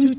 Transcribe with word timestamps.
Kita 0.00 0.16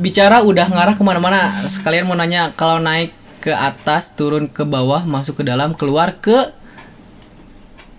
bicara 0.00 0.40
udah 0.40 0.64
ngarah 0.72 0.96
ke 0.96 1.04
mana-mana. 1.04 1.52
Sekalian 1.68 2.08
mau 2.08 2.16
nanya 2.16 2.56
kalau 2.56 2.80
naik 2.80 3.12
ke 3.44 3.52
atas, 3.52 4.16
turun 4.16 4.48
ke 4.48 4.64
bawah, 4.64 5.04
masuk 5.04 5.44
ke 5.44 5.44
dalam, 5.44 5.76
keluar 5.76 6.16
ke 6.24 6.56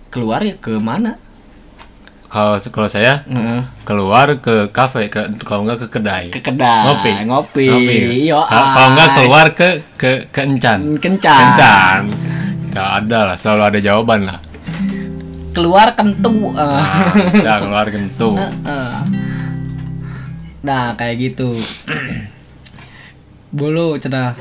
keluar 0.09 0.41
ya 0.41 0.57
ke 0.57 0.81
mana? 0.81 1.21
Kalau 2.25 2.59
kalau 2.59 2.85
saya 2.85 3.23
Heeh. 3.23 3.61
keluar 3.83 4.37
ke 4.37 4.67
kafe 4.69 5.07
ke 5.07 5.25
kalau 5.41 5.63
enggak 5.63 5.85
ke 5.85 5.87
kedai. 5.93 6.29
Ke 6.29 6.41
kedai, 6.41 7.23
Ngopi. 7.23 7.65
ngopi. 7.65 7.97
Yo, 8.27 8.41
Ka- 8.41 8.73
kalau 8.73 8.87
enggak 8.91 9.09
keluar 9.13 9.51
ke 9.51 9.69
ke 9.95 10.11
ke 10.29 10.41
encan. 10.43 10.97
Kencan. 10.97 11.55
Kencan. 11.55 12.01
Gak 12.69 12.89
ada 13.01 13.19
lah, 13.31 13.35
selalu 13.39 13.61
ada 13.63 13.79
jawaban 13.79 14.19
lah. 14.27 14.37
Keluar 15.55 15.95
kentu. 15.95 16.51
eh. 16.51 16.59
Nah, 16.59 17.31
bisa 17.31 17.51
keluar 17.59 17.87
kentu. 17.87 18.35
Nah, 20.65 20.97
kayak 20.97 21.15
gitu. 21.21 21.53
Bulu 23.55 23.95
cenah. 23.95 24.33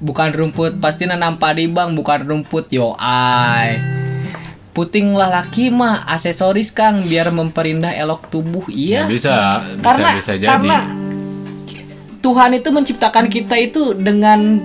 Bukan 0.00 0.32
rumput 0.32 0.80
pasti 0.80 1.04
nanam 1.04 1.36
padi 1.36 1.68
bang, 1.68 1.92
bukan 1.92 2.24
rumput 2.24 2.72
yo 2.72 2.96
ay. 2.96 3.76
Puting 4.72 5.12
lah 5.12 5.28
laki 5.30 5.68
mah 5.68 6.02
aksesoris 6.06 6.70
kang 6.70 7.04
biar 7.04 7.28
memperindah 7.28 7.92
elok 7.92 8.26
tubuh 8.26 8.64
iya. 8.66 9.04
Ya, 9.04 9.06
bisa, 9.06 9.34
bisa 9.60 9.84
karena 9.84 10.08
bisa 10.16 10.32
jadi. 10.34 10.48
karena 10.48 10.78
Tuhan 12.18 12.50
itu 12.54 12.68
menciptakan 12.70 13.26
kita 13.26 13.58
itu 13.58 13.92
dengan 13.92 14.62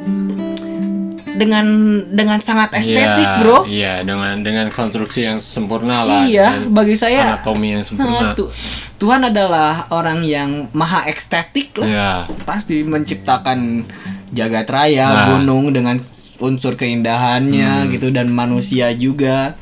dengan 1.36 1.66
dengan 2.08 2.40
sangat 2.40 2.74
estetik 2.74 2.98
Iya, 3.22 3.38
bro. 3.38 3.60
Iya, 3.64 3.94
dengan 4.02 4.42
dengan 4.42 4.66
konstruksi 4.68 5.22
yang 5.24 5.38
sempurna 5.38 6.02
lah. 6.02 6.24
Iya, 6.24 6.66
bagi 6.66 6.96
saya 6.96 7.36
anatomi 7.36 7.78
yang 7.78 7.84
sempurna. 7.84 8.34
tu- 8.34 8.50
Tuhan 8.98 9.22
adalah 9.24 9.86
orang 9.92 10.26
yang 10.26 10.72
maha 10.72 11.06
estetik 11.06 11.78
lah. 11.78 11.86
Iya. 11.86 12.12
Pasti 12.42 12.82
menciptakan 12.82 13.86
jagat 14.32 14.66
raya, 14.68 15.06
Nah. 15.06 15.14
Hmm. 15.14 15.30
gunung 15.36 15.66
dengan 15.70 16.02
unsur 16.40 16.74
keindahannya 16.74 17.86
gitu 17.92 18.10
dan 18.10 18.30
manusia 18.30 18.90
juga. 18.92 19.54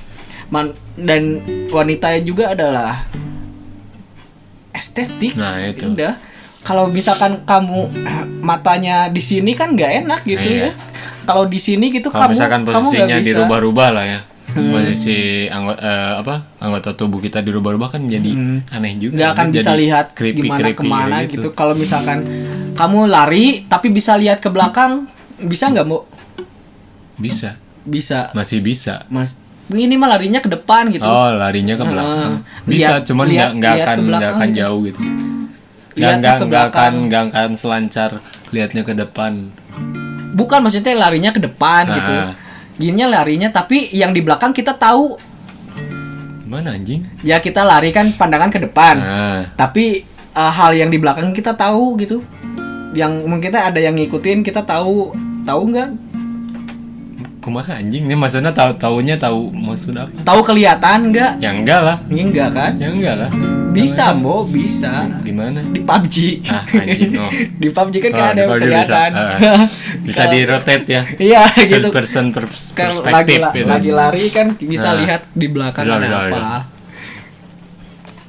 Man- 0.48 0.74
dan 0.96 1.42
wanita 1.68 2.14
juga 2.22 2.52
adalah 2.52 3.04
estetik. 4.72 5.34
Nah, 5.36 5.60
itu. 5.62 5.88
Indah. 5.88 6.20
Kalau 6.62 6.90
misalkan 6.90 7.46
kamu 7.46 7.80
eh, 8.00 8.26
matanya 8.42 9.08
di 9.08 9.22
sini 9.22 9.54
kan 9.54 9.72
nggak 9.72 9.92
enak 10.04 10.22
gitu 10.24 10.42
Iya. 10.44 10.62
ya. 10.66 10.72
Kalau 11.24 11.46
di 11.46 11.58
sini 11.58 11.90
gitu 11.90 12.10
Kalau 12.10 12.26
kamu 12.26 12.34
misalkan 12.34 12.62
posisinya. 12.64 13.16
Hmm. 13.16 13.26
dirubah-rubah 13.26 13.90
lah 13.92 14.06
ya. 14.08 14.20
Posisi 14.56 15.18
anggota 15.46 15.84
apa? 16.16 16.36
Anggota 16.58 16.96
tubuh 16.96 17.20
kita 17.20 17.42
dirubah-rubah 17.42 17.92
kan 17.92 18.08
jadi 18.08 18.32
aneh 18.72 18.94
juga. 18.96 19.12
Hmm. 19.12 19.16
nggak 19.16 19.30
akan 19.32 19.48
Jadi 19.48 19.56
bisa 19.56 19.72
lihat 19.76 20.06
creepy- 20.14 20.42
gimana 20.42 20.60
creepy 20.64 20.78
ke 20.80 20.84
mana 20.86 21.18
gitu. 21.26 21.48
Kalau 21.52 21.74
misalkan 21.76 22.24
kamu 22.74 23.00
lari 23.06 23.46
tapi 23.66 23.88
bisa 23.90 24.16
lihat 24.16 24.40
ke 24.40 24.48
belakang, 24.48 25.06
bisa 25.38 25.70
nggak 25.70 25.86
mau? 25.86 26.08
Bisa, 27.16 27.56
Bisa, 27.82 28.34
masih 28.34 28.60
bisa. 28.60 29.06
mas. 29.08 29.38
Ini 29.66 29.98
mah 29.98 30.10
larinya 30.14 30.40
ke 30.46 30.50
depan 30.52 30.94
gitu. 30.94 31.02
Oh, 31.02 31.34
larinya 31.34 31.74
ke 31.74 31.86
belakang. 31.86 32.34
Heeh. 32.46 32.70
Bisa, 32.70 33.02
Lihat- 33.02 33.04
cuman 33.10 33.26
lihat- 33.26 33.52
nggak 33.58 33.74
nggak 33.74 33.74
akan 33.82 33.98
nggak 34.06 34.32
akan 34.38 34.50
gitu. 34.50 34.60
jauh 34.62 34.80
gitu. 34.86 35.00
Nggak 35.96 36.14
nggak 36.22 36.36
nggak 36.46 36.64
akan 36.70 36.94
nggak 37.10 37.24
akan 37.34 37.50
selancar 37.58 38.12
lihatnya 38.54 38.84
ke 38.86 38.94
depan. 38.94 39.50
Bukan 40.36 40.60
maksudnya 40.62 40.94
larinya 40.94 41.32
ke 41.34 41.42
depan 41.42 41.84
gitu. 41.90 42.14
Ah. 42.14 42.32
Gininya 42.76 43.08
larinya 43.22 43.50
tapi 43.50 43.90
yang 43.90 44.12
di 44.12 44.22
belakang 44.22 44.52
kita 44.54 44.76
tahu. 44.76 45.18
Gimana 46.46 46.78
anjing? 46.78 47.02
Ya 47.26 47.42
kita 47.42 47.66
lari 47.66 47.90
kan 47.90 48.14
pandangan 48.14 48.54
ke 48.54 48.60
depan. 48.62 48.96
Nah, 49.02 49.42
Tapi 49.58 50.06
eh, 50.36 50.52
hal 50.52 50.78
yang 50.78 50.94
di 50.94 51.02
belakang 51.02 51.34
kita 51.34 51.58
tahu 51.58 51.98
gitu. 51.98 52.22
Yang 52.94 53.26
mungkin 53.26 53.50
kita 53.50 53.74
ada 53.74 53.80
yang 53.82 53.98
ngikutin 53.98 54.46
kita 54.46 54.62
tahu. 54.62 55.16
Tahu 55.42 55.62
nggak? 55.74 55.90
Kumaha 57.46 57.78
anjing? 57.78 58.04
Ini 58.04 58.16
maksudnya 58.16 58.50
tahu 58.50 58.74
taunya 58.76 59.14
tahu 59.16 59.54
maksud 59.54 59.94
apa? 59.94 60.10
Tahu 60.20 60.42
kelihatan 60.42 61.14
nggak? 61.14 61.32
Ya 61.38 61.50
enggak 61.52 61.80
lah. 61.80 61.98
Ini 62.08 62.22
enggak 62.26 62.50
kan? 62.52 62.72
Ya 62.76 62.90
enggak 62.90 63.16
lah. 63.16 63.30
Bisa, 63.70 64.16
Bo, 64.16 64.42
bisa. 64.42 65.06
Gimana? 65.22 65.60
Di 65.62 65.80
PUBG. 65.80 66.16
Ah, 66.46 66.64
anjing. 66.66 67.12
Oh. 67.14 67.28
Di 67.62 67.68
PUBG 67.70 67.96
kan 68.00 68.10
Oh, 68.10 68.16
kayak 68.16 68.30
ada 68.32 68.40
yang 68.42 68.52
kelihatan. 68.56 69.10
Bisa, 69.12 69.52
Ah. 69.52 69.66
bisa 70.08 70.24
di 70.26 70.40
rotate 70.42 70.86
ya. 70.88 71.02
Iya, 71.14 71.44
gitu. 71.62 71.88
Person 71.92 72.26
pers- 72.32 72.72
Kan 72.72 72.90
lagi, 72.90 73.04
perspektif 73.04 73.38
la- 73.38 73.52
gitu. 73.54 73.68
lagi 73.68 73.92
lari 73.92 74.24
kan 74.30 74.48
bisa 74.56 74.90
Nah. 74.90 74.98
lihat 74.98 75.22
di 75.30 75.48
belakang 75.48 75.84
Bisa, 75.84 75.94
ada 75.94 76.08
bisa, 76.08 76.20
apa. 76.26 76.44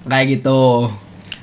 Kayak 0.04 0.26
gitu. 0.32 0.62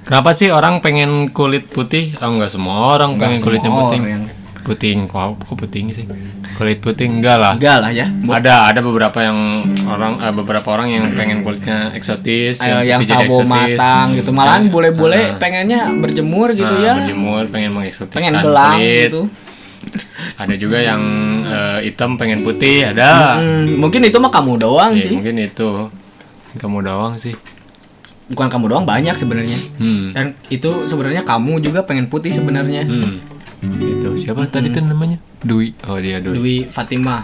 Kenapa 0.03 0.29
sih 0.33 0.49
orang 0.49 0.79
pengen 0.79 1.31
kulit 1.31 1.63
putih? 1.65 2.11
Oh 2.19 2.27
enggak 2.29 2.51
semua 2.51 2.93
orang 2.93 3.15
Nggak 3.15 3.23
pengen 3.25 3.39
kulitnya 3.41 3.71
putih. 3.71 3.99
orang. 3.99 4.23
Puting, 4.63 5.05
kok 5.05 5.35
kok 5.37 5.55
puting 5.57 5.91
sih? 5.91 6.07
Kulit 6.53 6.79
putih 6.79 7.05
enggak 7.05 7.35
lah. 7.35 7.53
Enggak 7.53 7.77
lah 7.79 7.91
ya. 7.91 8.07
Bo- 8.07 8.31
Ada 8.31 8.69
ada 8.69 8.79
beberapa 8.79 9.19
yang 9.19 9.37
orang 9.85 10.19
eh, 10.19 10.31
beberapa 10.31 10.67
orang 10.69 10.87
yang 10.89 11.05
pengen 11.11 11.41
kulitnya 11.41 11.91
eksotis, 11.91 12.57
Ayo, 12.57 12.79
yang 12.81 12.99
jadi 12.99 13.27
sabo 13.27 13.41
eksotis. 13.41 13.49
matang 13.49 14.07
gitu. 14.13 14.29
Malahan 14.31 14.63
Ya, 14.63 14.71
boleh-boleh 14.71 15.23
ah. 15.25 15.37
pengennya 15.37 15.79
berjemur 15.93 16.51
gitu 16.51 16.69
Nah, 16.69 16.79
ya. 16.79 16.93
Berjemur 16.97 17.43
pengen 17.47 17.71
mengeksotiskan 17.73 18.15
Pengen 18.15 18.33
belang 18.39 18.77
kulit. 18.77 19.03
gitu. 19.05 19.21
Ada 20.35 20.55
juga 20.55 20.77
yang 20.79 21.01
eh, 21.43 21.79
hitam 21.83 22.15
pengen 22.15 22.39
putih, 22.41 22.87
ada. 22.87 23.35
Hmm, 23.35 23.67
mungkin 23.75 23.99
itu 24.01 24.15
mah 24.15 24.31
kamu 24.31 24.55
doang 24.57 24.95
Ya, 24.95 25.03
sih. 25.03 25.13
mungkin 25.13 25.35
itu. 25.37 25.69
Kamu 26.53 26.79
doang 26.79 27.13
sih. 27.13 27.35
Bukan 28.25 28.47
kamu 28.47 28.65
doang 28.69 28.85
banyak 28.85 29.11
sebenarnya. 29.13 29.59
Hmm. 29.75 30.13
Dan 30.13 30.25
itu 30.47 30.87
sebenarnya 30.87 31.21
kamu 31.21 31.59
juga 31.59 31.83
pengen 31.83 32.07
putih 32.07 32.31
sebenarnya. 32.31 32.87
Hmm. 32.87 33.19
Itu 33.79 34.19
siapa 34.19 34.45
tadi 34.47 34.69
tuh 34.69 34.83
namanya? 34.83 35.17
Dwi. 35.41 35.75
Oh, 35.87 35.97
dia 35.99 36.19
Dwi. 36.19 36.35
Dwi 36.35 36.55
Fatima. 36.67 37.23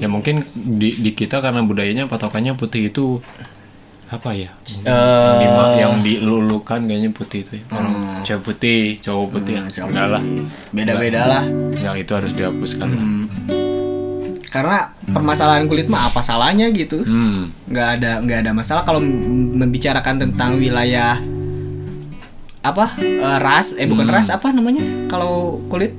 Ya 0.00 0.08
mungkin 0.08 0.40
di, 0.54 0.96
di 0.96 1.10
kita 1.12 1.40
karena 1.40 1.60
budayanya 1.60 2.08
patokannya 2.08 2.56
putih 2.56 2.88
itu 2.88 3.20
apa 4.10 4.32
ya? 4.34 4.50
Lima- 5.38 5.76
yang 5.76 6.00
dilulukan 6.00 6.82
kayaknya 6.82 7.10
putih 7.12 7.44
itu 7.44 7.60
ya. 7.60 7.64
Orang 7.70 7.94
cewek 8.24 8.42
putih, 8.42 8.96
cowok 8.98 9.26
putih. 9.30 9.54
Enggak 9.60 10.06
lah. 10.08 10.22
beda-beda 10.72 11.20
lah. 11.28 11.42
Enggak 11.46 11.94
itu 12.00 12.12
harus 12.16 12.32
dihapuskan. 12.32 12.88
lah. 12.90 13.04
Hmm. 13.04 13.24
Karena 14.50 14.90
permasalahan 15.06 15.70
kulit 15.70 15.86
mah 15.86 16.10
apa 16.10 16.26
salahnya 16.26 16.74
gitu. 16.74 17.06
Hmm. 17.06 17.54
nggak 17.70 17.88
ada 18.02 18.18
nggak 18.18 18.38
ada 18.42 18.50
masalah 18.50 18.82
kalau 18.82 18.98
membicarakan 19.54 20.26
tentang 20.26 20.58
wilayah 20.58 21.22
apa 22.60 22.92
eh, 22.98 23.38
ras 23.38 23.72
eh 23.72 23.84
bukan 23.84 24.04
Hmm. 24.04 24.14
ras 24.14 24.28
apa 24.28 24.50
namanya 24.50 24.80
kalau 25.06 25.60
kulit 25.66 25.96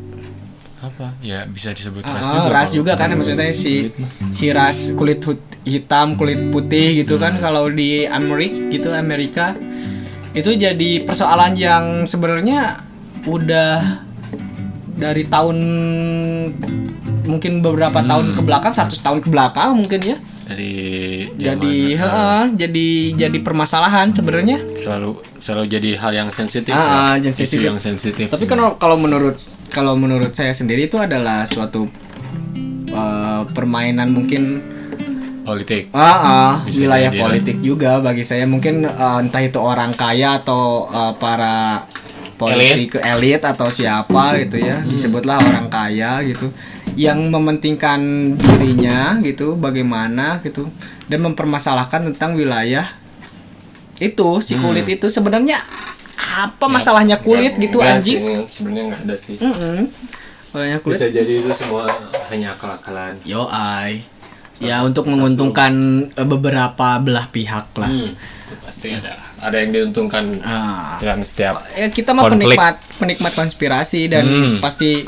Apa? 0.81 1.13
Ya 1.21 1.45
bisa 1.45 1.69
disebut 1.69 2.01
ras 2.01 2.19
Ah, 2.19 2.33
juga. 2.41 2.49
ras 2.51 2.69
juga 2.71 2.91
kan 2.95 3.13
maksudnya 3.13 3.49
si 3.51 3.93
kulit 3.93 4.33
si 4.33 4.45
ras 4.49 4.77
kulit 4.91 5.21
hitam 5.61 6.13
kulit 6.15 6.49
putih 6.49 6.97
gitu 6.97 7.17
kan 7.17 7.37
Hmm. 7.37 7.43
kalau 7.43 7.69
di 7.69 8.03
Amerika 8.03 8.57
gitu 8.67 8.89
Amerika 8.89 9.45
itu 10.31 10.49
jadi 10.51 11.03
persoalan 11.03 11.53
yang 11.53 11.85
sebenarnya 12.03 12.81
udah 13.23 14.01
dari 14.91 15.25
tahun 15.25 15.57
mungkin 17.23 17.61
beberapa 17.61 18.01
tahun 18.01 18.33
ke 18.33 18.41
belakang 18.41 18.73
100 18.73 18.97
tahun 18.97 19.19
ke 19.21 19.29
belakang 19.29 19.77
mungkin 19.77 20.01
ya 20.01 20.17
Jadi 20.51 21.31
zaman, 21.37 22.01
heeh, 22.01 22.43
jadi 22.57 22.87
jadi 23.17 23.37
permasalahan 23.39 24.11
sebenarnya 24.11 24.57
selalu 24.75 25.19
selalu 25.37 25.65
jadi 25.69 25.89
hal 25.97 26.11
yang 26.13 26.29
sensitif. 26.29 26.71
Ah, 26.71 27.15
ya. 27.15 27.31
Isu 27.31 27.37
sensitif. 27.37 27.59
yang 27.63 27.79
sensitif. 27.79 28.27
tapi 28.29 28.45
kan 28.45 28.59
kalau 28.75 28.95
menurut 28.95 29.37
kalau 29.69 29.93
menurut 29.95 30.31
saya 30.31 30.51
sendiri 30.51 30.85
itu 30.85 30.97
adalah 30.97 31.43
suatu 31.45 31.87
eh, 32.87 33.41
permainan 33.51 34.11
mungkin 34.11 34.61
politik. 35.41 35.89
ah, 35.91 36.05
ah, 36.05 36.53
wilayah 36.69 37.09
jadi 37.09 37.19
politik 37.19 37.57
juga 37.59 37.97
bagi 37.99 38.21
saya 38.21 38.45
mungkin 38.45 38.85
eh, 38.85 39.17
entah 39.19 39.41
itu 39.41 39.57
orang 39.57 39.91
kaya 39.93 40.37
atau 40.37 40.85
eh, 40.87 41.13
para 41.17 41.85
politik 42.37 42.97
elit 42.97 43.41
atau 43.45 43.69
siapa 43.69 44.33
gitu 44.41 44.57
ya 44.57 44.81
Hmm. 44.81 44.89
disebutlah 44.89 45.37
orang 45.37 45.69
kaya 45.69 46.25
gitu 46.25 46.49
yang 46.93 47.27
mementingkan 47.27 47.99
dirinya 48.35 48.99
gitu 49.21 49.55
bagaimana 49.55 50.39
gitu 50.39 50.67
dan 51.05 51.19
mempermasalahkan 51.21 52.09
tentang 52.09 52.33
wilayah 52.33 52.87
itu 53.97 54.27
si 54.39 54.53
Hmm. 54.53 54.63
kulit 54.63 54.87
itu 54.89 55.07
sebenarnya 55.07 55.61
apa 56.33 56.65
masalahnya 56.65 57.17
kulit 57.17 57.53
Enggak- 57.53 57.63
gitu 57.63 57.77
enggak 57.77 57.93
anjing 57.93 58.21
Sebenarnya 58.47 58.83
nggak 58.85 59.01
ada 59.03 59.15
sih. 59.15 59.35
Mm-mm. 59.37 59.77
Masalahnya 60.45 60.77
kulit 60.79 60.97
Bisa 60.97 61.07
jadi 61.09 61.33
itu 61.37 61.51
semua 61.53 61.83
hanya 62.27 62.47
akal-akalan. 62.51 63.13
yo 63.23 63.45
ai 63.45 64.03
ya 64.57 64.81
untuk 64.81 65.05
menguntungkan 65.05 65.73
eh, 66.09 66.23
beberapa 66.23 66.97
belah 66.97 67.27
pihak 67.27 67.73
lah. 67.73 67.89
Hmm, 67.89 68.13
itu 68.13 68.55
pasti 68.59 68.87
ada 68.91 69.11
ada 69.39 69.57
yang 69.57 69.71
diuntungkan 69.71 70.37
Ah. 70.39 70.95
dengan 70.97 71.19
setiap 71.21 71.57
ya 71.71 71.87
kita 71.87 72.11
mah 72.11 72.25
Konflik. 72.25 72.53
penikmat 72.53 72.75
penikmat 72.95 73.33
konspirasi 73.33 74.05
dan 74.07 74.23
Hmm. 74.23 74.53
pasti 74.59 75.01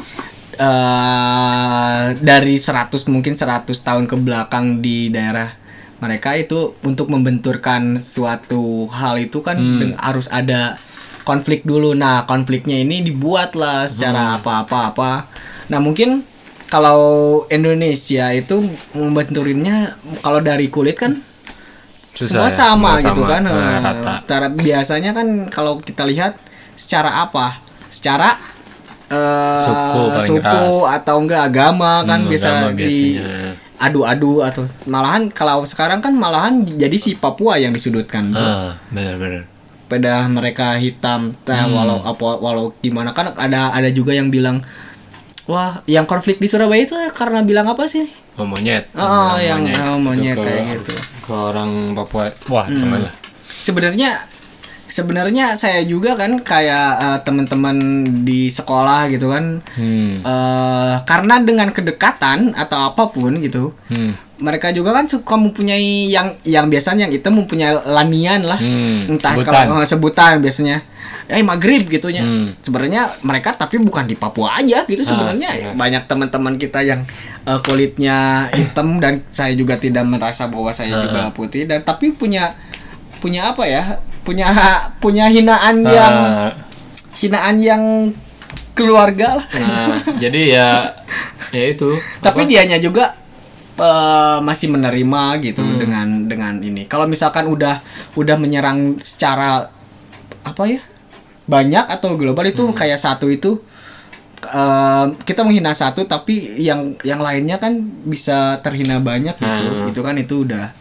eh 0.56 2.04
dari 2.20 2.56
100 2.56 2.90
mungkin 3.08 3.34
100 3.34 3.74
tahun 3.78 4.06
ke 4.06 4.16
belakang 4.18 4.80
di 4.80 5.08
daerah 5.08 5.54
mereka 5.98 6.36
itu 6.36 6.76
untuk 6.82 7.08
membenturkan 7.08 7.96
suatu 7.96 8.86
hal 8.90 9.18
itu 9.18 9.40
kan 9.40 9.56
Hmm. 9.56 9.96
harus 9.98 10.28
ada 10.28 10.76
konflik 11.24 11.64
dulu. 11.64 11.96
Nah, 11.96 12.28
konfliknya 12.28 12.76
ini 12.76 13.00
dibuatlah 13.02 13.88
Hmm. 13.88 13.90
secara 13.90 14.24
apa-apa-apa. 14.36 15.32
Nah, 15.68 15.80
mungkin 15.80 16.28
kalau 16.68 17.00
Indonesia 17.48 18.28
itu 18.30 18.60
membenturinnya 18.92 19.96
kalau 20.20 20.44
dari 20.44 20.68
kulit 20.68 21.00
kan 21.00 21.24
semua 22.14 22.46
Susah 22.46 22.46
ya, 22.46 22.52
sama 22.52 22.92
semua 22.94 23.08
gitu 23.08 23.22
sama. 23.22 23.32
kan 23.32 23.42
Nah, 23.42 23.56
eh, 23.56 23.80
rata. 23.80 24.14
cara 24.28 24.48
biasanya 24.52 25.12
kan 25.14 25.28
kalau 25.48 25.80
kita 25.80 26.04
lihat 26.04 26.36
secara 26.76 27.24
apa 27.24 27.64
secara 27.88 28.36
eh, 29.14 29.62
Suku 29.62 30.02
suku 30.28 30.66
atau 30.84 31.16
enggak 31.18 31.48
agama 31.48 32.02
kan 32.02 32.20
Hmm, 32.20 32.28
bisa 32.28 32.50
agama 32.50 32.74
di 32.74 33.22
adu-adu 33.76 34.40
atau 34.40 34.64
malahan 34.86 35.28
kalau 35.28 35.62
sekarang 35.64 36.00
kan 36.00 36.14
malahan 36.14 36.64
jadi 36.64 36.96
si 36.96 37.14
Papua 37.14 37.56
yang 37.56 37.70
disudutkan 37.70 38.32
bro. 38.32 38.40
Ah, 38.40 38.72
benar-benar. 38.90 39.44
pada 39.84 40.26
mereka 40.26 40.74
hitam 40.76 41.36
nah, 41.44 41.64
Hmm. 41.64 41.76
walau 41.76 42.00
apa 42.02 42.40
walau 42.40 42.74
gimana 42.80 43.12
kan 43.12 43.30
ada 43.32 43.70
ada 43.70 43.90
juga 43.90 44.10
yang 44.10 44.28
bilang 44.28 44.64
wah 45.44 45.84
yang 45.86 46.04
konflik 46.04 46.40
di 46.40 46.48
Surabaya 46.48 46.82
itu 46.82 46.96
karena 47.12 47.42
bilang 47.42 47.68
apa 47.68 47.86
sih 47.86 48.08
Oh, 48.34 48.42
monyet. 48.44 48.90
Oh, 48.94 49.38
Bilang 49.38 49.62
yang 49.62 49.62
oh, 49.86 50.02
monyet 50.02 50.34
Itu 50.34 50.42
ke- 50.42 50.50
kayak 50.50 50.66
gitu. 50.74 50.94
Ke 51.22 51.34
orang 51.54 51.94
Papua. 51.94 52.26
Wah, 52.50 52.66
jangan 52.66 53.06
lah. 53.06 53.14
sebenarnya 53.62 54.10
sebenarnya 54.94 55.56
saya 55.56 55.82
juga 55.84 56.14
kan 56.14 56.38
kayak 56.40 56.90
eh, 56.96 57.20
teman-teman 57.22 57.76
di 58.22 58.46
sekolah 58.48 59.10
gitu 59.10 59.28
kan 59.28 59.66
Hmm. 59.74 60.22
eh 60.22 60.94
karena 61.04 61.42
dengan 61.42 61.70
kedekatan 61.70 62.54
atau 62.54 62.78
apa 62.86 63.10
pun 63.10 63.34
gitu 63.40 63.74
Hmm. 63.90 64.14
mereka 64.38 64.70
juga 64.70 64.94
kan 64.94 65.06
suka 65.06 65.34
mempunyai 65.36 66.08
yang 66.08 66.38
yang 66.44 66.68
biasanya 66.68 67.10
yang 67.10 67.14
itu 67.16 67.26
mempunyai 67.26 67.74
lanian 67.84 68.44
lah 68.44 68.60
Hmm, 68.60 69.02
entah 69.10 69.34
sebutan. 69.34 69.66
kalau 69.66 69.76
eh, 69.76 69.88
sebutan 69.88 70.34
biasanya 70.40 70.78
eh 71.26 71.40
maghrib 71.42 71.88
gitunya 71.88 72.22
Hmm. 72.22 72.54
sebenarnya 72.60 73.10
mereka 73.22 73.56
tapi 73.56 73.80
bukan 73.80 74.06
di 74.06 74.14
Papua 74.14 74.60
aja 74.60 74.86
gitu 74.86 75.02
sebenarnya 75.02 75.50
iya. 75.52 75.70
banyak 75.74 76.04
teman-teman 76.04 76.56
kita 76.56 76.84
yang 76.84 77.02
eh, 77.42 77.60
kulitnya 77.60 78.46
hitam 78.52 79.00
dan 79.00 79.26
saya 79.32 79.52
juga 79.54 79.76
tidak 79.76 80.06
merasa 80.06 80.46
bahwa 80.46 80.70
saya 80.70 80.94
Ah. 80.94 81.02
juga 81.02 81.22
putih 81.32 81.66
dan 81.66 81.82
tapi 81.82 82.14
punya 82.14 82.54
punya 83.18 83.50
apa 83.50 83.64
ya 83.66 83.98
punya 84.24 84.48
punya 84.98 85.28
hinaan 85.28 85.84
yang 85.84 86.16
Ah, 86.16 86.52
hinaan 87.14 87.58
yang 87.60 87.84
keluarga 88.72 89.38
lah 89.38 89.46
nah, 89.54 90.00
jadi 90.18 90.42
ya 90.50 90.70
ya 91.52 91.64
itu. 91.70 91.94
tapi 92.20 92.44
apa? 92.44 92.50
dianya 92.50 92.78
juga 92.78 93.14
eh, 93.76 94.38
masih 94.40 94.68
menerima 94.68 95.24
gitu 95.42 95.62
Hmm. 95.62 95.78
dengan 95.78 96.08
dengan 96.26 96.54
ini 96.58 96.86
kalau 96.86 97.06
misalkan 97.06 97.46
udah 97.46 97.84
udah 98.14 98.36
menyerang 98.36 98.98
secara 99.00 99.70
apa 100.42 100.64
ya 100.66 100.82
banyak 101.44 101.86
atau 101.88 102.16
global 102.16 102.44
itu 102.44 102.64
Hmm. 102.64 102.74
kayak 102.74 102.98
satu 102.98 103.28
itu 103.28 103.62
eh, 104.44 105.06
kita 105.22 105.42
menghina 105.42 105.72
satu 105.72 106.04
tapi 106.04 106.58
yang 106.58 106.96
yang 107.02 107.20
lainnya 107.20 107.56
kan 107.56 107.78
bisa 108.04 108.58
terhina 108.60 108.98
banyak 109.00 109.36
gitu 109.36 109.66
Hmm. 109.66 109.90
itu 109.90 110.00
kan 110.00 110.16
itu 110.16 110.36
udah 110.44 110.74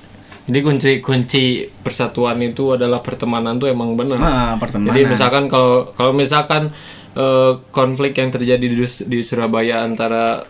Jadi 0.43 0.59
kunci 0.61 0.91
kunci 0.99 1.45
persatuan 1.81 2.35
itu 2.39 2.75
adalah 2.75 2.99
pertemanan 2.99 3.57
tuh 3.57 3.71
emang 3.71 3.95
benar. 3.95 4.19
ah, 4.19 4.53
pertemanan 4.57 4.91
Jadi 4.93 5.07
misalkan 5.09 5.47
kalau 5.47 5.91
kalau 5.93 6.11
misalkan 6.13 6.75
eh, 7.13 7.53
konflik 7.71 8.15
yang 8.15 8.29
terjadi 8.29 8.59
di, 8.61 8.75
di 8.83 9.19
Surabaya 9.21 9.83
antara 9.83 10.43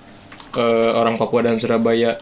eh, 0.52 0.90
orang 0.92 1.16
Papua 1.16 1.44
dan 1.44 1.56
Surabaya, 1.56 2.16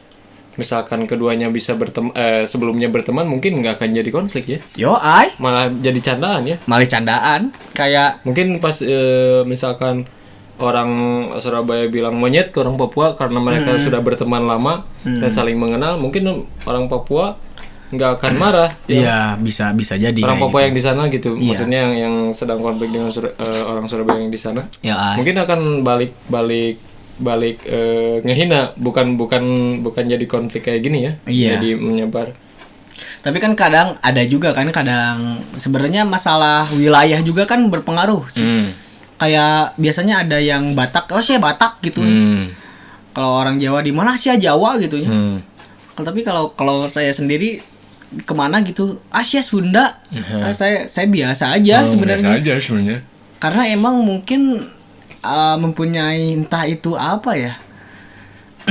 misalkan 0.53 1.07
keduanya 1.07 1.47
bisa 1.47 1.73
berteman, 1.73 2.11
sebelumnya 2.45 2.87
berteman 2.87 3.25
mungkin 3.25 3.59
nggak 3.59 3.79
akan 3.79 3.91
jadi 3.95 4.11
konflik 4.11 4.45
ya, 4.47 4.59
yo 4.77 4.93
ay 4.95 5.31
malah 5.39 5.71
jadi 5.71 6.01
candaan 6.01 6.43
ya. 6.45 6.57
malah 6.65 6.85
candaan 6.85 7.55
kayak 7.71 8.21
Mungkin 8.23 8.59
pas 8.59 8.83
eh, 8.83 9.47
misalkan 9.47 10.11
orang 10.59 10.91
Surabaya 11.39 11.87
bilang 11.87 12.19
monyet 12.19 12.51
ke 12.51 12.61
orang 12.61 12.77
Papua 12.77 13.15
karena 13.15 13.39
mereka 13.39 13.73
Hmm. 13.73 13.81
sudah 13.81 14.01
berteman 14.01 14.43
lama 14.43 14.85
dan 15.01 15.31
saling 15.31 15.57
mengenal, 15.57 15.97
mungkin 15.97 16.29
orang 16.63 16.85
Papua 16.85 17.39
nggak 17.91 18.11
akan 18.17 18.33
marah. 18.35 18.71
ya. 18.87 18.95
iya 18.97 19.19
bisa 19.35 19.71
bisa 19.73 19.95
jadi 19.95 20.15
orang 20.17 20.39
Papua 20.39 20.63
yang 20.63 20.73
di 20.73 20.81
sana 20.81 21.07
gitu, 21.07 21.35
Iya. 21.35 21.43
maksudnya 21.45 21.79
yang 21.83 21.95
yang 21.97 22.15
sedang 22.31 22.59
konflik 22.59 22.89
dengan 22.89 23.11
Sur- 23.11 23.31
eh, 23.31 23.63
orang 23.63 23.85
Surabaya 23.85 24.19
yang 24.19 24.31
di 24.31 24.39
sana, 24.39 24.63
gitu. 24.71 24.87
ya 24.87 24.95
ay. 24.95 25.15
mungkin 25.19 25.35
akan 25.37 25.61
balik 25.83 26.15
balik 26.27 26.79
balik 27.19 27.59
eh, 27.65 28.23
ngehina, 28.23 28.73
bukan 28.75 29.15
bukan 29.15 29.43
bukan 29.81 30.05
jadi 30.07 30.25
konflik 30.25 30.63
kayak 30.63 30.81
gini 30.81 30.99
ya, 31.03 31.13
Iya. 31.27 31.51
jadi 31.57 31.71
menyebar. 31.77 32.31
Tapi 33.21 33.37
kan 33.37 33.53
kadang 33.53 33.99
ada 33.99 34.23
juga 34.25 34.53
kan 34.53 34.71
kadang 34.71 35.41
sebenarnya 35.57 36.05
masalah 36.05 36.65
wilayah 36.71 37.21
juga 37.21 37.45
kan 37.45 37.67
berpengaruh 37.67 38.25
sih. 38.29 38.41
Hmm. 38.41 38.73
Kayak 39.17 39.77
biasanya 39.77 40.25
ada 40.25 40.41
yang 40.41 40.73
Batak, 40.73 41.13
oh 41.13 41.21
saya 41.21 41.37
Batak 41.37 41.81
gitu. 41.83 42.01
Hmm. 42.01 42.49
Kalau 43.13 43.37
orang 43.37 43.61
Jawa 43.61 43.85
di 43.85 43.93
mana 43.93 44.17
sih 44.17 44.33
Jawa 44.33 44.81
gitu 44.81 44.97
ya. 44.97 45.09
Hmm. 45.09 45.45
Tapi 46.01 46.25
kalau 46.25 46.57
kalau 46.57 46.89
saya 46.89 47.13
sendiri 47.13 47.61
ke 48.11 48.33
mana 48.33 48.59
gitu, 48.61 48.99
Asia 49.09 49.39
Sunda, 49.39 50.03
ah, 50.37 50.51
saya 50.51 50.87
saya 50.87 51.07
biasa 51.07 51.55
aja 51.55 51.87
Oh, 51.87 51.89
sebenarnya. 51.89 52.35
biasa 52.35 52.43
aja 52.43 52.53
sebenarnya. 52.59 52.99
Karena 53.39 53.63
emang 53.67 54.03
mungkin 54.03 54.67
uh, 55.21 55.57
mempunyai 55.57 56.35
entah 56.35 56.67
itu 56.67 56.93
apa 56.93 57.33
ya. 57.35 57.55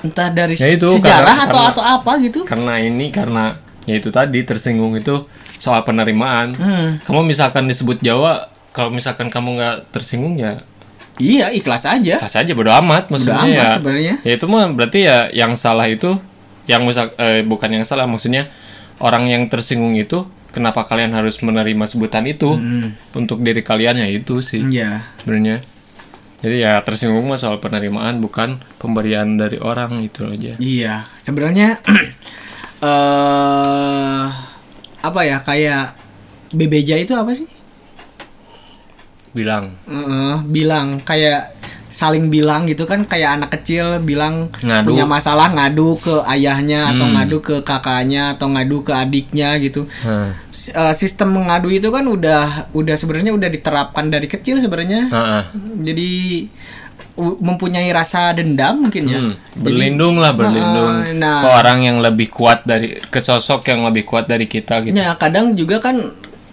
entah 0.00 0.28
dari 0.30 0.56
Ya 0.56 0.72
itu, 0.72 0.88
sejarah 0.88 1.24
karena- 1.36 1.44
atau 1.46 1.56
karena- 1.56 1.70
atau 1.72 1.84
apa 1.84 2.12
gitu. 2.20 2.40
Karena 2.44 2.74
ini 2.78 3.08
karena 3.10 3.60
ya 3.84 3.94
itu 3.94 4.08
tadi 4.08 4.40
tersinggung 4.42 4.96
itu 4.96 5.28
soal 5.56 5.84
penerimaan. 5.84 6.56
Hmm. 6.56 6.88
Kamu 7.04 7.20
misalkan 7.22 7.68
disebut 7.68 8.00
Jawa, 8.00 8.48
kalau 8.72 8.88
misalkan 8.88 9.28
kamu 9.28 9.56
nggak 9.56 9.76
tersinggung 9.90 10.34
ya 10.34 10.60
Iya, 11.20 11.52
ikhlas 11.52 11.84
aja. 11.84 12.16
pas 12.16 12.32
aja 12.32 12.48
bodo 12.50 12.72
amat 12.72 13.12
maksudnya 13.12 13.36
amat 13.38 13.52
ya. 13.52 13.68
sebenarnya. 13.76 14.14
Ya 14.24 14.32
itu 14.34 14.46
mah 14.48 14.64
berarti 14.72 14.98
ya 15.04 15.28
yang 15.30 15.52
salah 15.52 15.84
itu 15.84 16.16
yang 16.70 16.86
misal 16.86 17.10
eh, 17.16 17.42
bukan 17.42 17.66
yang 17.72 17.82
salah 17.82 18.06
maksudnya 18.06 18.46
orang 18.98 19.26
yang 19.26 19.42
tersinggung 19.46 19.92
itu 19.92 20.22
kenapa 20.50 20.82
kalian 20.82 21.10
harus 21.10 21.38
menerima 21.40 21.84
sebutan 21.84 22.22
itu 22.24 22.54
untuk 23.12 23.38
diri 23.40 23.60
kalian 23.60 23.98
ya 23.98 24.08
itu 24.08 24.38
sih 24.40 24.62
Iya. 24.62 25.02
sebenarnya. 25.18 25.58
Jadi 26.40 26.56
ya 26.58 26.80
tersinggung 26.80 27.26
mah 27.26 27.36
soal 27.36 27.58
penerimaan 27.58 28.16
bukan 28.18 28.56
pemberian 28.76 29.36
dari 29.36 29.58
orang 29.58 30.00
itu 30.00 30.24
aja. 30.24 30.56
Iya, 30.56 31.04
sebenarnya 31.20 31.76
eh 32.80 34.24
apa 35.00 35.20
ya 35.22 35.40
kayak 35.40 35.96
bebeja 36.50 36.96
itu 36.96 37.12
apa 37.12 37.32
sih? 37.32 37.48
Bilang 39.30 39.76
Eh, 39.84 40.36
bilang 40.44 40.98
kayak 41.00 41.59
saling 41.90 42.30
bilang 42.30 42.64
gitu 42.64 42.86
kan 42.86 43.02
kayak 43.02 43.42
anak 43.42 43.50
kecil 43.58 43.98
bilang 43.98 44.46
Ngadu. 44.62 44.94
punya 44.94 45.04
masalah 45.04 45.50
ngadu 45.50 45.98
ke 45.98 46.22
ayahnya 46.24 46.94
atau 46.94 47.10
Hmm. 47.10 47.14
ngadu 47.18 47.38
ke 47.42 47.56
kakaknya 47.60 48.38
atau 48.38 48.46
ngadu 48.46 48.80
ke 48.80 48.94
adiknya 48.94 49.58
gitu. 49.58 49.90
S- 50.48 50.70
eh, 50.70 50.94
sistem 50.94 51.34
mengadu 51.34 51.66
itu 51.66 51.90
kan 51.90 52.06
udah 52.06 52.70
udah 52.70 52.94
sebenarnya 52.94 53.34
udah 53.34 53.50
diterapkan 53.50 54.06
dari 54.06 54.24
kecil 54.24 54.62
sebenarnya. 54.62 55.10
Ha-ha. 55.10 55.40
Jadi 55.82 56.10
mempunyai 57.20 57.92
rasa 57.92 58.32
dendam 58.32 58.88
mungkin 58.88 59.04
ya. 59.04 59.20
Hmm, 59.20 59.34
berlindung 59.60 60.16
lah 60.16 60.32
berlindung 60.32 61.20
nah. 61.20 61.44
ke 61.44 61.48
orang 61.52 61.84
yang 61.84 61.98
lebih 62.00 62.32
kuat 62.32 62.64
dari 62.64 62.96
ke 62.96 63.20
sosok 63.20 63.68
yang 63.68 63.84
lebih 63.84 64.08
kuat 64.08 64.24
dari 64.24 64.48
kita 64.48 64.80
gitu. 64.80 64.96
Ya 64.96 65.12
kadang 65.18 65.52
juga 65.52 65.82
kan 65.82 66.00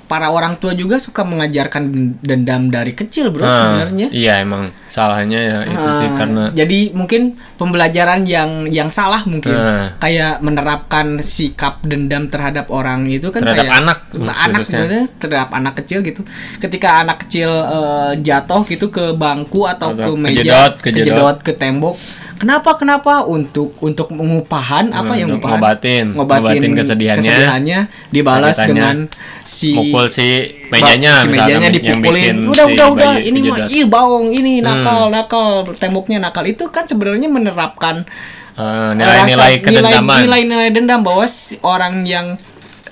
para 0.08 0.28
orang 0.28 0.56
tua 0.56 0.72
juga 0.72 0.98
suka 0.98 1.22
mengajarkan 1.22 1.84
dendam 2.20 2.68
dari 2.68 2.92
kecil 2.92 3.30
bro 3.30 3.44
Nah, 3.44 3.52
sebenarnya. 3.54 4.08
Iya 4.10 4.34
emang 4.40 4.72
salahnya 4.88 5.36
ya 5.38 5.58
itu 5.64 5.88
sih 6.00 6.08
Ah, 6.08 6.16
karena 6.16 6.44
jadi 6.52 6.80
mungkin 6.92 7.36
pembelajaran 7.56 8.24
yang 8.24 8.66
yang 8.68 8.88
salah 8.88 9.22
mungkin 9.24 9.52
Nah. 9.52 10.00
kayak 10.00 10.40
menerapkan 10.40 11.20
sikap 11.20 11.84
dendam 11.84 12.28
terhadap 12.28 12.72
orang 12.72 13.06
itu 13.06 13.28
kan 13.30 13.44
Terhadap 13.44 13.68
kayak 13.68 13.76
anak, 13.78 14.00
Nah, 14.16 14.36
anak 14.42 14.62
sebenarnya 14.64 15.04
terhadap 15.20 15.50
anak 15.52 15.74
kecil 15.78 16.00
gitu 16.02 16.22
ketika 16.58 17.04
anak 17.04 17.28
kecil 17.28 17.52
eh, 17.52 18.12
jatuh 18.24 18.64
gitu 18.64 18.88
ke 18.88 19.12
bangku 19.14 19.68
atau 19.68 19.92
Atau 19.92 20.16
ke 20.16 20.18
meja 20.18 20.40
kejedot, 20.40 20.74
kejedot. 20.82 21.04
kejedot 21.04 21.38
ke 21.44 21.52
tembok 21.54 21.96
kenapa 22.38 22.74
kenapa 22.74 23.14
untuk 23.24 23.74
untuk 23.80 24.10
mengupahan 24.10 24.90
apa 24.90 25.06
Nah, 25.08 25.16
yang 25.16 25.30
ngupahan? 25.32 25.58
ngobatin, 25.58 26.06
ngobatin 26.12 26.72
kesedihannya, 26.72 27.20
kesedihannya 27.20 27.80
dibalas 28.10 28.58
dengan 28.60 28.96
si 29.44 29.74
mukul 29.74 30.06
si 30.08 30.28
mejanya 30.68 31.22
si 31.22 31.28
mejanya 31.30 31.70
dipukulin 31.70 32.46
udah 32.46 32.66
si 32.66 32.74
udah 32.74 32.88
udah 32.90 33.14
ini 33.20 33.40
mah 33.44 33.66
ih 33.68 33.86
baong 33.86 34.30
ini 34.30 34.60
Hmm. 34.60 34.68
nakal 34.68 35.00
nakal 35.08 35.46
temboknya 35.74 36.18
nakal 36.20 36.44
itu 36.44 36.68
kan 36.68 36.84
sebenarnya 36.84 37.28
menerapkan 37.28 38.06
Eh, 38.54 38.92
nilai-nilai 38.92 39.54
rasa- 39.54 39.64
kedendaman. 39.64 40.18
nilai-nilai 40.20 40.70
dendam 40.72 41.00
bahwa 41.00 41.26
si 41.26 41.62
orang 41.62 42.02
yang 42.04 42.42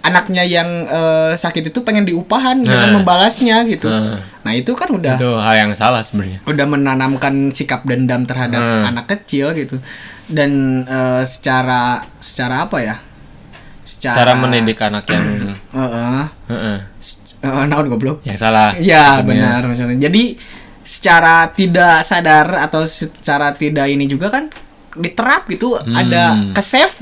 anaknya 0.05 0.43
yang 0.43 0.69
eh, 0.85 1.33
sakit 1.33 1.69
itu 1.69 1.81
pengen 1.81 2.05
diupahan 2.05 2.61
dengan 2.61 2.87
Nah. 2.87 2.95
membalasnya 2.95 3.65
gitu. 3.65 3.89
Nah. 3.89 4.21
Nah, 4.41 4.53
itu 4.53 4.71
kan 4.71 4.87
udah 4.87 5.17
Itu 5.17 5.33
hal 5.35 5.55
yang 5.57 5.71
salah 5.73 5.99
sebenarnya. 5.99 6.45
udah 6.45 6.65
menanamkan 6.65 7.33
sikap 7.49 7.81
dendam 7.83 8.23
terhadap 8.23 8.61
Hmm. 8.61 8.85
anak 8.87 9.05
kecil 9.07 9.51
gitu. 9.51 9.81
Dan 10.27 10.51
eh, 10.83 11.23
secara 11.23 12.05
secara 12.17 12.63
apa 12.63 12.77
ya? 12.79 12.95
Secara 13.81 14.15
Cara 14.15 14.33
mendidik 14.35 14.77
anak 14.79 15.05
yang 15.07 15.25
Heeh. 15.73 16.21
Heeh. 16.47 16.77
Eh, 17.41 17.63
naon 17.65 17.85
goblok? 17.87 18.21
yang 18.21 18.33
salah. 18.35 18.73
Ya 18.75 19.17
Maksudnya. 19.17 19.25
benar 19.25 19.61
maksudnya. 19.63 19.97
Jadi 19.99 20.23
secara 20.81 21.49
tidak 21.49 22.01
sadar 22.01 22.61
atau 22.61 22.81
secara 22.83 23.53
tidak 23.53 23.85
ini 23.85 24.05
juga 24.05 24.29
kan 24.29 24.49
diterap 24.93 25.45
gitu 25.47 25.73
ada 25.77 26.31
Hmm. 26.31 26.53
ke 26.53 26.61
save. 26.61 27.01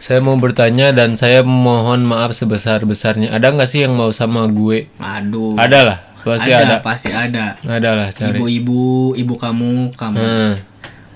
Saya 0.00 0.24
mau 0.24 0.32
bertanya 0.40 0.96
dan 0.96 1.12
saya 1.12 1.44
mohon 1.44 2.08
maaf 2.08 2.32
sebesar-besarnya. 2.32 3.36
Ada 3.36 3.52
nggak 3.52 3.68
sih 3.68 3.84
yang 3.84 3.92
mau 3.92 4.08
sama 4.16 4.48
gue? 4.48 4.88
Aduh. 4.96 5.60
Ada 5.60 5.78
lah, 5.84 5.98
pasti 6.24 6.48
ada, 6.48 6.64
ada. 6.64 6.76
pasti 6.80 7.10
ada. 7.12 7.60
Ada 7.60 7.90
lah 7.92 8.08
cari. 8.08 8.40
Ibu-ibu, 8.40 9.12
ibu 9.12 9.34
kamu, 9.36 9.92
kamu. 9.92 10.16
Hmm. 10.16 10.52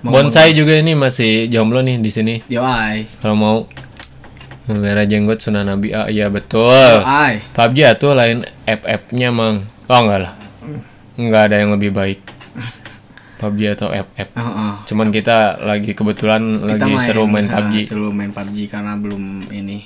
Mau- 0.05 0.13
Bonsai 0.21 0.53
juga 0.53 0.77
ini 0.77 0.93
masih 0.93 1.49
jomblo 1.49 1.81
nih 1.81 1.97
di 1.97 2.13
sini. 2.13 2.35
Yo 2.45 2.61
ai. 2.61 3.09
Kalau 3.25 3.33
mau 3.33 3.57
merah 4.69 5.09
jenggot 5.09 5.41
Sunan 5.41 5.65
Nabi. 5.65 5.97
Ah, 5.97 6.13
iya 6.13 6.29
betul. 6.29 7.01
Ai. 7.01 7.41
PUBG 7.57 7.97
tuh 7.97 8.13
lain 8.13 8.45
FF-nya 8.69 9.33
mang. 9.33 9.65
Oh 9.89 9.97
enggak 10.05 10.29
lah. 10.29 10.33
Enggak 11.17 11.43
ada 11.49 11.57
yang 11.57 11.73
lebih 11.73 11.89
baik. 11.89 12.21
PUBG 13.45 13.61
atau 13.77 13.89
FF. 13.93 14.29
Heeh. 14.33 14.73
Cuman 14.85 15.09
kita 15.09 15.61
lagi 15.61 15.93
kebetulan 15.93 16.41
Kita 16.59 16.81
lagi 16.81 16.93
seru 17.05 17.29
main 17.29 17.47
ah, 17.47 17.61
PUBG. 17.61 17.75
seru 17.85 18.09
main 18.09 18.33
PUBG 18.33 18.67
karena 18.67 18.97
belum 18.97 19.49
ini 19.51 19.85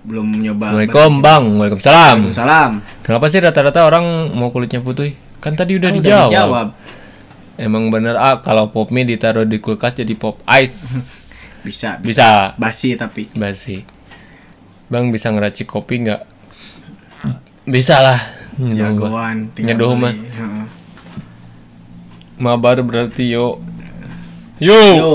belum 0.00 0.26
nyoba. 0.40 0.74
Assalamualaikum 0.74 1.12
Bang. 1.20 1.44
Waalaikumsalam. 1.56 2.18
Salam. 2.32 2.72
Kenapa 3.00 3.28
sih 3.28 3.38
rata-rata 3.38 3.84
orang 3.84 4.32
mau 4.32 4.48
kulitnya 4.48 4.80
putih? 4.80 5.12
Kan 5.38 5.54
tadi 5.54 5.76
udah 5.76 5.88
Udah 5.88 5.96
dijawab. 5.96 6.28
dijawab. 6.28 6.68
Emang 7.56 7.92
bener 7.92 8.16
ah 8.16 8.40
kalau 8.40 8.72
pop 8.72 8.88
mie 8.88 9.04
ditaruh 9.04 9.44
di 9.44 9.60
kulkas 9.60 9.92
jadi 9.94 10.12
pop 10.16 10.40
ice. 10.48 10.80
Bisa, 11.60 12.00
bisa. 12.00 12.00
Bisa. 12.00 12.30
Basi 12.56 12.96
tapi. 12.96 13.28
Basi. 13.36 13.84
Bang 14.88 15.12
bisa 15.12 15.28
ngeracik 15.28 15.68
kopi 15.68 16.00
nggak? 16.02 16.24
Bisa 17.68 18.00
lah. 18.00 18.16
Jagoan. 18.56 19.52
tinggal 19.52 19.76
Nyeduh 19.76 19.92
mah. 19.92 20.12
Mabar 22.40 22.80
berarti 22.80 23.28
yo. 23.28 23.60
Yo. 24.58 24.80
Yo. 24.96 25.12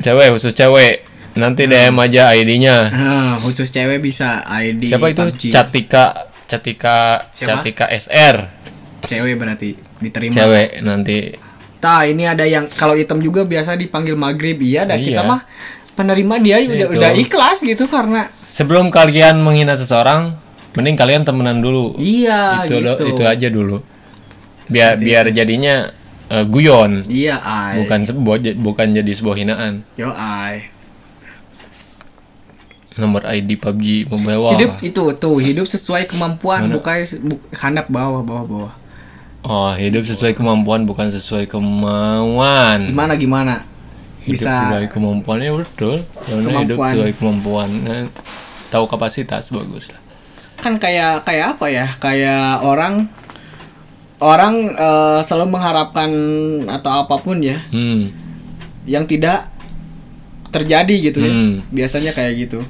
Cewek 0.00 0.32
khusus 0.32 0.52
cewek. 0.52 1.04
Nanti 1.34 1.66
DM 1.66 1.92
aja 1.94 2.30
ID-nya. 2.30 2.76
Nah, 2.88 3.32
khusus 3.38 3.68
cewek 3.68 3.98
bisa 3.98 4.40
ID 4.46 4.86
Siapa 4.86 5.10
itu? 5.10 5.18
PUBG. 5.20 5.42
Catika 5.50 6.04
Catika 6.44 7.26
Siapa? 7.30 7.60
Catika 7.60 7.84
SR. 7.90 8.36
Cewek 9.02 9.34
berarti 9.34 9.74
diterima. 9.98 10.32
Cewek 10.32 10.68
nanti 10.80 11.18
Tah, 11.76 12.08
ini 12.08 12.24
ada 12.24 12.42
yang 12.42 12.64
kalau 12.70 12.96
hitam 12.96 13.20
juga 13.20 13.44
biasa 13.44 13.76
dipanggil 13.76 14.16
maghrib 14.16 14.56
iya 14.58 14.88
dan 14.88 14.98
kita 14.98 15.20
Iya. 15.20 15.28
mah 15.28 15.44
penerima 15.92 16.34
dia 16.40 16.56
udah 16.58 16.88
Itu. 16.88 16.96
udah 16.96 17.10
ikhlas 17.12 17.60
gitu 17.60 17.84
karena 17.86 18.24
sebelum 18.48 18.88
kalian 18.88 19.36
menghina 19.38 19.76
seseorang, 19.76 20.32
mending 20.72 20.96
kalian 20.96 21.22
temenan 21.22 21.60
dulu. 21.60 21.92
iya 22.00 22.64
itu 22.64 22.80
gitu. 22.80 22.88
lo- 23.04 23.10
itu 23.10 23.22
aja 23.22 23.48
dulu. 23.48 23.76
Biar 24.64 24.96
biar 24.96 25.28
jadinya 25.28 25.92
eh, 26.30 26.44
guyon, 26.46 27.04
Iya, 27.08 27.36
ai. 27.40 27.84
bukan 27.84 28.00
sebuah 28.04 28.36
bukan 28.56 28.86
jadi 28.94 29.12
sebuah 29.12 29.36
hinaan. 29.36 29.84
Yo, 29.96 30.08
ai. 30.12 30.70
Nomor 32.94 33.26
ID 33.26 33.58
PUBG 33.58 34.06
Mobile 34.06 34.54
Hidup 34.54 34.72
itu 34.78 35.02
tuh, 35.18 35.36
hidup 35.42 35.66
sesuai 35.66 36.06
kemampuan, 36.06 36.70
bukan 36.70 37.02
bu, 37.26 37.34
handap 37.50 37.90
bawah 37.90 38.22
bawah 38.22 38.44
bawah. 38.46 38.72
Oh, 39.44 39.74
hidup 39.74 40.06
sesuai 40.06 40.32
kemampuan 40.32 40.86
bukan 40.86 41.10
sesuai 41.10 41.50
kemauan. 41.50 42.94
Gimana 42.94 43.12
gimana? 43.18 43.54
Hidup 44.22 44.40
Bisa 44.40 44.70
sesuai 44.70 44.88
kemampuannya 44.94 45.50
betul. 45.58 46.00
Karena 46.22 46.64
hidup 46.64 46.78
sesuai 46.80 47.12
kemampuan. 47.18 47.68
Nah, 47.82 48.06
tahu 48.70 48.86
kapasitas 48.88 49.50
bagus 49.52 49.90
lah. 49.92 50.00
kan 50.54 50.80
kayak 50.80 51.28
kayak 51.28 51.58
apa 51.58 51.66
ya? 51.68 51.86
Kayak 52.00 52.64
orang 52.64 53.04
orang 54.24 54.54
eh, 54.72 55.20
selalu 55.20 55.52
mengharapkan 55.52 56.08
atau 56.66 57.04
apa 57.04 57.20
pun 57.20 57.38
ya 57.38 57.60
Hmm. 57.68 58.08
yang 58.84 59.04
tidak 59.04 59.52
terjadi 60.48 60.96
gitu 61.04 61.18
ya. 61.20 61.28
Hmm. 61.28 61.60
Biasanya 61.68 62.10
kayak 62.10 62.32
gitu. 62.40 62.64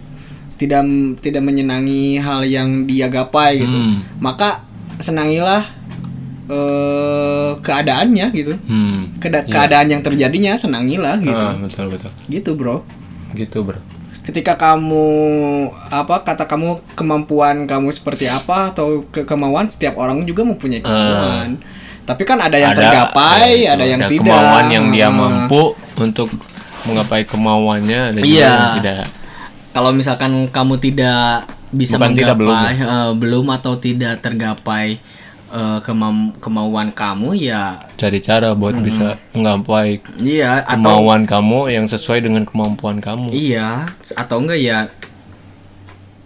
Tidak 0.54 0.82
tidak 1.20 1.42
menyenangi 1.42 2.16
hal 2.16 2.42
yang 2.42 2.84
dia 2.84 3.06
gapai 3.06 3.60
gitu. 3.60 3.74
Hmm. 3.74 4.02
Maka 4.18 4.66
senangilah 4.98 5.62
eh 6.44 7.50
keadaannya 7.56 8.26
gitu. 8.32 8.54
Hmm. 8.64 9.14
Keda- 9.16 9.46
keadaan 9.46 9.88
yang 9.88 10.02
terjadinya 10.02 10.52
senangilah 10.54 11.16
gitu. 11.18 11.32
Ah, 11.40 11.56
betul 11.56 11.86
betul. 11.88 12.10
Gitu, 12.26 12.50
Bro. 12.52 12.84
Gitu, 13.32 13.64
Bro. 13.64 13.80
Ketika 14.24 14.56
kamu 14.56 15.04
apa 15.92 16.24
kata 16.24 16.48
kamu 16.48 16.96
kemampuan 16.96 17.68
kamu 17.68 17.92
seperti 17.92 18.24
apa 18.24 18.72
atau 18.72 19.04
ke 19.04 19.20
kemauan 19.22 19.68
setiap 19.68 20.00
orang 20.00 20.24
juga 20.24 20.42
mempunyai 20.42 20.80
kemampuan. 20.80 21.60
Tapi 22.04 22.22
kan 22.24 22.36
ada 22.36 22.56
yang 22.56 22.72
tergapai, 22.72 23.64
ya, 23.64 23.76
ada 23.76 23.84
itu, 23.84 23.92
yang 23.92 24.00
ada 24.00 24.08
tidak. 24.08 24.24
kemauan 24.24 24.64
yang 24.68 24.86
dia 24.88 25.08
Hmm. 25.08 25.16
mampu 25.20 25.62
untuk 25.96 26.28
menggapai 26.84 27.24
kemauannya 27.24 28.00
dan 28.12 28.20
juga 28.20 28.28
Iya. 28.28 28.48
yang 28.48 28.76
tidak. 28.78 29.04
kalau 29.72 29.90
misalkan 29.90 30.32
kamu 30.48 30.74
tidak 30.78 31.44
bisa 31.68 31.98
Bukan 31.98 32.14
tidak, 32.14 32.36
belum 32.38 32.52
menggapai 32.54 32.74
eh, 32.78 33.10
belum 33.18 33.46
atau 33.50 33.72
tidak 33.74 34.14
tergapai 34.20 34.86
eh, 35.54 35.78
kemauan 36.36 36.90
kamu 36.90 37.38
ya 37.38 37.78
Cari 37.94 38.18
cara 38.18 38.52
buat 38.52 38.74
bisa 38.76 39.14
menggapai 39.30 40.02
iya 40.18 40.60
atau 40.60 40.74
kemauan 40.74 41.22
kamu 41.24 41.70
yang 41.70 41.86
sesuai 41.86 42.20
dengan 42.20 42.42
kemampuan 42.42 42.98
kamu. 42.98 43.30
iya 43.30 43.86
atau 44.12 44.42
enggak 44.42 44.58
ya 44.58 44.78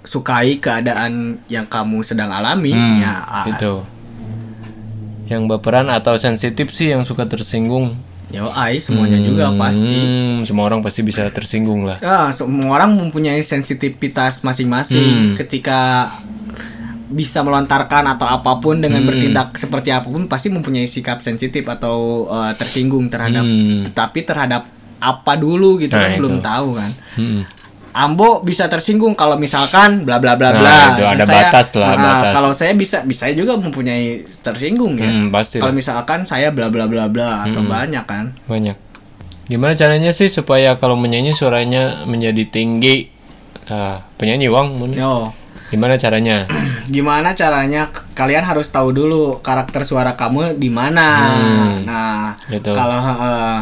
sukai 0.02 0.56
keadaan 0.56 1.37
yang 1.47 1.66
kamu 1.66 2.00
sedang 2.00 2.30
alami 2.30 2.73
Hmm, 2.73 2.97
ya 2.97 3.14
Gitu. 3.47 3.85
Yang 5.28 5.42
baperan 5.47 5.92
atau 5.92 6.16
sensitif 6.16 6.73
sih 6.73 6.88
yang 6.88 7.04
suka 7.04 7.25
tersinggung. 7.25 7.92
ya 8.28 8.44
ai 8.52 8.76
semuanya 8.76 9.16
juga 9.18 9.49
pasti 9.54 9.88
Hmm, 9.99 10.44
semua 10.44 10.64
orang 10.64 10.80
pasti 10.80 11.00
bisa 11.00 11.25
tersinggung 11.28 11.85
lah. 11.85 11.97
Ya, 11.99 12.28
semua 12.28 12.76
orang 12.76 12.92
mempunyai 12.94 13.40
sensitivitas 13.40 14.40
masing-masing 14.40 15.32
Hmm. 15.32 15.35
ketika 15.35 16.08
bisa 17.09 17.41
melontarkan 17.41 18.05
atau 18.07 18.27
apa 18.27 18.57
pun 18.57 18.77
dengan 18.77 19.00
Hmm. 19.00 19.09
bertindak 19.09 19.55
seperti 19.55 19.88
apa 19.88 20.05
pun 20.05 20.25
pasti 20.25 20.49
mempunyai 20.49 20.85
sikap 20.85 21.19
sensitif 21.19 21.65
atau 21.65 21.97
eh, 22.27 22.53
tersinggung 22.55 23.07
terhadap 23.07 23.43
Hmm. 23.43 23.85
tetapi 23.85 24.21
terhadap 24.23 24.69
apa 24.99 25.33
dulu 25.35 25.79
gitu 25.79 25.93
Nah, 25.93 26.03
kan 26.03 26.11
itu. 26.11 26.19
belum 26.19 26.35
tahu 26.38 26.69
kan. 26.75 26.91
Hmm. 27.15 27.43
Ambo 27.91 28.41
bisa 28.41 28.67
tersinggung 28.67 29.12
kalau 29.12 29.35
misalkan 29.35 30.05
bla 30.05 30.17
bla 30.17 30.35
bla 30.35 30.50
Nah, 30.50 30.61
bla. 30.61 30.79
itu 30.93 31.03
Dan 31.03 31.15
ada 31.15 31.25
batas 31.27 31.69
lah, 31.75 31.88
nah, 31.91 32.03
batas. 32.21 32.33
Kalau 32.33 32.50
saya 32.53 32.73
bisa 32.73 33.03
bisa 33.03 33.27
juga 33.33 33.57
mempunyai 33.57 34.07
tersinggung 34.38 34.95
ya. 34.95 35.09
Hmm, 35.09 35.29
pasti 35.29 35.57
Kalau 35.57 35.73
misalkan 35.73 36.23
saya 36.23 36.50
bla 36.50 36.69
bla 36.69 36.85
bla 36.85 37.07
bla 37.07 37.43
atau 37.43 37.59
banyak 37.61 38.05
kan. 38.05 38.37
banyak. 38.45 38.77
Gimana 39.47 39.73
caranya 39.73 40.12
sih 40.12 40.29
supaya 40.29 40.77
kalau 40.77 40.95
menyanyi 40.95 41.33
suaranya 41.33 42.05
menjadi 42.05 42.45
tinggi? 42.45 43.09
Nah, 43.67 44.05
penyanyi 44.15 44.47
Wang, 44.47 44.77
mun. 44.77 44.93
Yo. 44.93 45.33
Gimana 45.68 45.94
caranya? 45.94 46.48
gimana 46.88 47.32
caranya 47.32 47.87
kalian 48.12 48.42
harus 48.42 48.68
tahu 48.68 48.90
dulu 48.90 49.38
karakter 49.38 49.82
suara 49.82 50.12
kamu 50.12 50.56
di 50.56 50.68
mana 50.68 51.08
Hmm, 51.28 51.75
nah 51.84 52.32
gitu. 52.48 52.72
kalau 52.72 52.96
eh, 52.98 53.60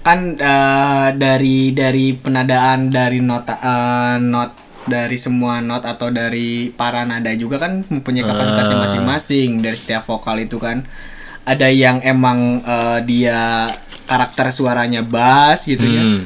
kan 0.00 0.18
eh, 0.32 1.08
dari 1.14 1.70
dari 1.70 2.14
penadaan 2.14 2.88
dari 2.88 3.18
nota 3.20 3.54
eh, 3.56 4.16
not 4.18 4.54
dari 4.80 5.14
semua 5.14 5.60
not 5.60 5.84
atau 5.84 6.08
dari 6.08 6.70
para 6.70 7.02
nada 7.02 7.28
juga 7.34 7.58
kan 7.58 7.84
mempunyai 7.84 8.22
kapasitasnya 8.22 8.76
Ah. 8.76 8.82
masing-masing 8.86 9.60
dari 9.60 9.76
setiap 9.76 10.02
vokal 10.04 10.38
itu 10.38 10.56
kan 10.56 10.86
ada 11.42 11.66
yang 11.66 11.98
emang 12.00 12.62
eh, 12.62 12.98
dia 13.04 13.66
karakter 14.04 14.50
suaranya 14.50 15.02
bass 15.02 15.66
gitu 15.66 15.84
ya 15.84 16.02
Hmm. 16.02 16.22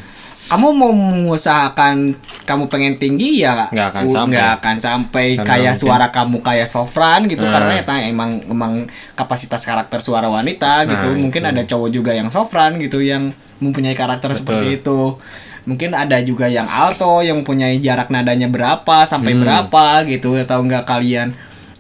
Kamu 0.55 0.71
mau 0.71 0.95
mengusahakan 0.95 2.15
kamu 2.47 2.71
pengen 2.71 2.95
tinggi 2.95 3.43
ya 3.43 3.67
Nggak 3.75 3.89
akan 3.91 4.03
sampai. 4.07 4.31
nggak 4.31 4.51
akan 4.55 4.77
sampai. 4.79 5.27
Karena 5.35 5.49
kayak 5.51 5.73
mungkin- 5.75 5.83
suara 5.83 6.07
kamu 6.15 6.37
kayak 6.41 6.69
sofran 6.71 7.21
gitu 7.27 7.43
Nah. 7.43 7.53
karena 7.53 7.73
ya 7.83 7.83
emang 8.07 8.31
emang 8.47 8.73
kapasitas 9.19 9.67
karakter 9.67 9.99
suara 9.99 10.31
wanita 10.31 10.87
gitu. 10.87 11.11
Nah, 11.11 11.19
mungkin 11.19 11.43
ada 11.43 11.67
cowok 11.67 11.91
juga 11.91 12.15
yang 12.15 12.31
sofran 12.31 12.79
gitu 12.79 13.03
yang 13.03 13.35
mempunyai 13.59 13.99
karakter 13.99 14.31
seperti 14.31 14.79
itu. 14.79 15.19
Mungkin 15.65 15.91
ada 15.91 16.21
juga 16.21 16.47
yang 16.47 16.69
alto 16.69 17.25
yang 17.25 17.41
mempunyai 17.43 17.81
jarak 17.81 18.13
nadanya 18.13 18.47
berapa 18.47 19.03
sampai 19.03 19.35
Hmm. 19.35 19.43
berapa 19.43 20.07
gitu. 20.07 20.39
Atau 20.39 20.63
enggak 20.63 20.87
kalian 20.87 21.35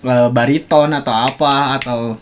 eh, 0.04 0.28
bariton 0.28 0.92
atau 0.92 1.14
apa 1.14 1.80
atau 1.80 2.16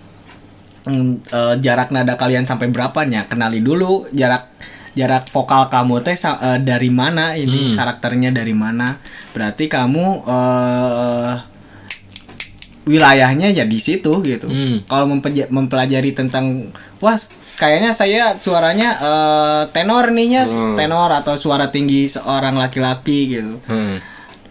eh, 0.84 1.54
jarak 1.58 1.90
nada 1.90 2.14
kalian 2.14 2.44
sampai 2.44 2.68
berapanya. 2.68 3.24
Kenali 3.26 3.58
dulu 3.58 4.10
jarak 4.10 4.50
jarak 4.92 5.24
vokal 5.26 5.66
kamu 5.66 6.00
teh 6.00 6.12
eh, 6.14 6.58
dari 6.60 6.88
mana 6.88 7.32
ini 7.34 7.72
karakternya 7.72 8.28
dari 8.30 8.52
mana 8.52 8.96
berarti 9.32 9.64
kamu 9.66 10.06
eh 10.22 11.32
wilayahnya 12.82 13.48
ya 13.48 13.62
di 13.62 13.78
situ 13.78 14.10
gitu 14.20 14.50
Hmm. 14.50 14.82
kalau 14.84 15.06
mempelajari 15.48 16.10
tentang 16.12 16.66
wah 16.98 17.14
kayaknya 17.54 17.94
saya 17.94 18.34
suaranya 18.34 18.98
eh, 18.98 19.62
tenor 19.70 20.10
nih 20.10 20.42
Hmm. 20.44 20.74
tenor 20.74 21.14
atau 21.14 21.38
suara 21.38 21.70
tinggi 21.70 22.10
seorang 22.10 22.58
laki-laki 22.58 23.18
gitu 23.30 23.62
Hmm. 23.64 24.02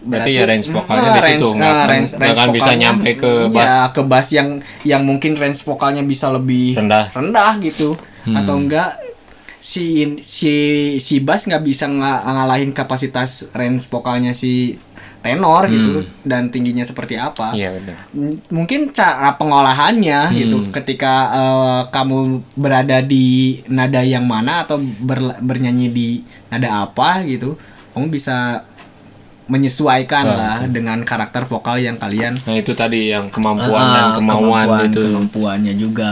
Berarti, 0.02 0.34
ya 0.34 0.42
range 0.42 0.66
vokalnya 0.66 0.98
Nah, 1.04 1.14
di 1.14 1.22
situ 1.22 1.30
range- 1.46 1.54
nggak 1.54 1.70
nah, 1.70 1.86
range- 1.86 2.10
nggak 2.10 2.26
range 2.26 2.40
akan 2.40 2.50
bisa 2.50 2.72
nyampe 2.74 3.10
ke 3.14 3.30
mm, 3.38 3.52
bass 3.54 3.70
ya, 3.70 3.78
ke 3.86 4.02
bass 4.02 4.26
yang 4.32 4.48
yang 4.82 5.02
mungkin 5.06 5.32
range 5.38 5.62
vokalnya 5.62 6.02
bisa 6.02 6.26
lebih 6.26 6.74
Rendah. 6.74 7.14
rendah 7.14 7.52
gitu 7.60 7.94
Hmm. 8.26 8.34
atau 8.34 8.54
enggak 8.56 8.98
si 9.62 9.86
si 10.20 10.52
si 10.98 11.14
bass 11.18 11.46
nggak 11.46 11.62
bisa 11.62 11.86
nga- 11.86 12.18
ngalahin 12.20 12.70
kapasitas 12.70 13.30
range 13.52 13.86
vokalnya 13.86 14.32
si 14.32 14.74
tenor 15.20 15.70
gitu 15.70 15.92
dan 16.20 16.50
tingginya 16.50 16.82
seperti 16.82 17.14
apa 17.14 17.54
Hmm. 17.54 17.56
Iya. 17.56 17.70
M- 18.12 18.42
mungkin 18.50 18.90
cara 18.90 19.30
pengolahannya 19.32 20.34
gitu 20.34 20.66
ketika 20.74 21.14
eh, 21.30 21.82
kamu 21.88 22.18
berada 22.54 22.98
di 23.00 23.26
nada 23.68 24.02
yang 24.02 24.26
mana 24.26 24.66
atau 24.66 24.76
ber- 24.98 25.38
bernyanyi 25.38 25.88
di 25.88 26.08
nada 26.48 26.82
apa 26.82 27.22
gitu 27.22 27.54
kamu 27.94 28.10
bisa 28.10 28.66
menyesuaikan 29.44 30.24
lah 30.28 30.58
dengan 30.66 31.02
karakter 31.02 31.44
vokal 31.44 31.76
yang 31.76 31.94
kalian 31.96 32.38
Nah 32.40 32.56
itu 32.56 32.72
tadi 32.72 33.10
yang 33.10 33.28
kemampuan 33.28 33.78
dan 33.84 34.04
Ah, 34.04 34.12
kemauan 34.16 34.42
kemampuan- 34.64 34.82
gitu. 34.86 35.00
kemampuannya 35.04 35.74
juga 35.76 36.10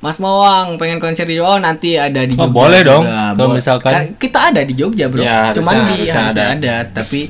Mas 0.00 0.16
Mawang 0.16 0.80
pengen 0.80 0.96
konser 0.96 1.24
di 1.24 1.36
oh 1.36 1.56
nanti 1.56 1.94
ada 1.94 2.24
di 2.24 2.32
Oh, 2.32 2.48
Jogja 2.48 2.56
boleh 2.56 2.80
dong. 2.80 3.04
juga. 3.04 3.36
Kalau 3.36 3.52
misalkan- 3.52 3.92
Kan 3.92 4.04
kita 4.16 4.38
ada 4.48 4.60
di 4.64 4.72
Jogja 4.72 5.06
bro 5.06 5.20
Ya, 5.20 5.28
harusnya- 5.46 5.56
cuman 5.56 5.74
di 5.84 5.96
harusnya 6.02 6.24
ada. 6.26 6.44
ada. 6.50 6.74
tapi 6.90 7.20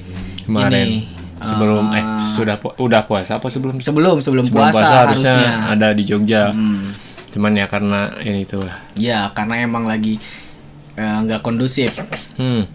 Kemarin 0.41 0.87
ini, 0.87 0.99
sebelum 1.41 1.85
eh 1.91 1.99
ah, 1.99 2.19
sudah 2.21 2.57
pu- 2.57 2.77
udah 2.77 3.03
puasa 3.05 3.37
apa 3.37 3.47
sebelum 3.47 3.79
sebelum 3.79 4.19
sebelum, 4.19 4.45
sebelum 4.45 4.67
puasa, 4.67 4.87
harusnya, 5.05 5.35
harusnya 5.35 5.51
ada 5.69 5.89
di 5.91 6.03
Jogja. 6.05 6.43
Hmm. 6.49 6.95
Cuman 7.31 7.55
ya 7.55 7.67
karena 7.67 8.11
ini 8.21 8.43
tuh. 8.45 8.63
Ya 8.95 9.31
karena 9.31 9.55
emang 9.61 9.85
lagi 9.85 10.23
eh, 10.95 11.17
nggak 11.21 11.41
kondusif. 11.41 11.99
Hmm. 12.37 12.71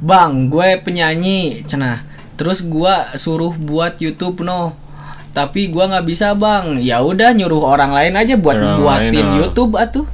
Bang, 0.00 0.48
gue 0.48 0.82
penyanyi, 0.82 1.62
cenah. 1.62 2.02
Terus 2.34 2.64
gua 2.64 3.14
suruh 3.14 3.54
buat 3.54 3.96
YouTube 3.96 4.42
no. 4.42 4.74
Tapi 5.32 5.66
gua 5.66 5.88
nggak 5.88 6.04
bisa 6.04 6.32
bang. 6.32 6.76
Ya 6.78 7.00
udah 7.00 7.32
nyuruh 7.32 7.64
orang 7.66 7.90
lain 7.90 8.12
aja 8.14 8.36
buat 8.36 8.52
Orang 8.54 8.78
buatin 8.78 9.12
lain, 9.12 9.26
ah. 9.26 9.36
YouTube 9.38 9.72
atuh. 9.74 10.06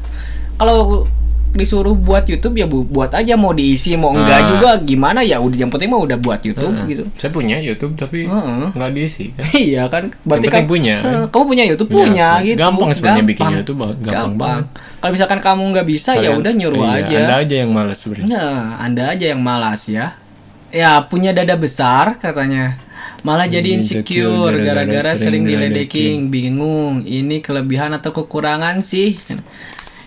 Kalau 0.55 1.07
disuruh 1.49 1.97
buat 1.97 2.23
YouTube 2.23 2.55
ya 2.55 2.69
bu- 2.69 2.85
buat 2.85 3.09
aja 3.11 3.33
mau 3.33 3.51
diisi 3.51 3.97
mau 3.97 4.13
enggak 4.13 4.37
Ah. 4.37 4.47
juga 4.47 4.71
gimana 4.79 5.25
ya 5.25 5.41
udah 5.41 5.57
yang 5.57 5.73
penting 5.73 5.89
mah 5.89 5.97
udah 5.99 6.15
buat 6.17 6.39
YouTube 6.39 6.77
gitu. 6.85 7.09
Saya 7.17 7.33
punya 7.33 7.57
YouTube 7.57 7.97
tapi 7.97 8.29
Heeh. 8.29 8.69
nggak 8.71 8.91
diisi. 8.93 9.33
kan. 9.33 9.49
iya 9.59 9.83
kan 9.87 10.13
berarti 10.23 10.47
kan 10.47 10.69
punya, 10.69 11.01
kan? 11.01 11.25
kamu 11.27 11.45
punya 11.49 11.65
YouTube 11.65 11.89
Punya. 11.89 12.05
punya 12.05 12.29
gitu 12.45 12.59
Gampang 12.61 12.91
sebenarnya 12.93 13.25
bikin 13.25 13.47
YouTube, 13.55 13.81
gampang 13.99 14.35
banget. 14.37 14.65
kalau 15.01 15.13
misalkan 15.17 15.41
kamu 15.41 15.63
nggak 15.73 15.87
bisa 15.89 16.11
ya 16.15 16.31
udah 16.33 16.53
nyuruh 16.53 16.85
iya, 16.85 17.01
aja 17.01 17.17
Anda 17.19 17.35
aja 17.41 17.55
yang 17.57 17.71
malas 17.73 17.97
sebenarnya. 17.97 18.29
Nah, 18.29 18.61
Anda 18.79 19.03
aja 19.09 19.25
yang 19.27 19.41
malas 19.41 19.81
ya. 19.89 20.07
Ya, 20.69 21.01
punya 21.03 21.33
dada 21.33 21.57
besar 21.57 22.21
katanya. 22.21 22.77
Malah 23.27 23.51
jadi 23.51 23.79
Insecure 23.79 24.55
gara-gara 24.63 25.19
sering 25.19 25.43
diledekin, 25.43 26.31
bingung. 26.31 27.03
Ini 27.03 27.43
kelebihan 27.43 27.91
atau 27.99 28.15
kekurangan 28.15 28.79
sih? 28.79 29.19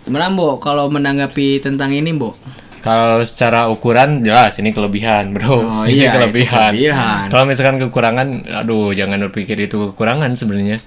Gimana, 0.07 0.31
Mbok, 0.31 0.63
kalau 0.63 0.87
menanggapi 0.87 1.59
tentang 1.59 1.91
ini, 1.91 2.15
Mbok? 2.15 2.35
Kalau 2.81 3.21
secara 3.21 3.69
ukuran 3.69 4.25
jelas 4.25 4.57
ini 4.57 4.73
kelebihan, 4.73 5.37
bro. 5.37 5.61
Oh, 5.61 5.83
ini 5.89 6.01
iya, 6.01 6.17
kelebihan. 6.17 6.73
kelebihan. 6.73 7.25
Kalau 7.29 7.43
misalkan 7.45 7.77
kekurangan, 7.77 8.27
aduh 8.65 8.89
jangan 8.97 9.21
berpikir 9.29 9.53
itu 9.61 9.93
kekurangan 9.93 10.33
sebenarnya. 10.33 10.81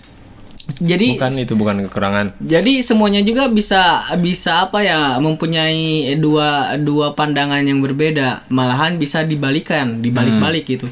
Jadi 0.65 1.21
Bukan 1.21 1.33
itu 1.37 1.55
bukan 1.61 1.77
kekurangan. 1.87 2.41
Jadi 2.41 2.81
semuanya 2.81 3.21
juga 3.21 3.53
bisa 3.53 4.01
bisa 4.17 4.65
apa 4.65 4.81
ya 4.81 5.21
mempunyai 5.21 6.17
dua 6.17 6.81
dua 6.81 7.13
pandangan 7.13 7.61
yang 7.61 7.85
berbeda, 7.85 8.49
malahan 8.49 8.97
bisa 8.97 9.29
dibalikan, 9.29 10.01
dibalik-balik 10.01 10.65
gitu. 10.65 10.89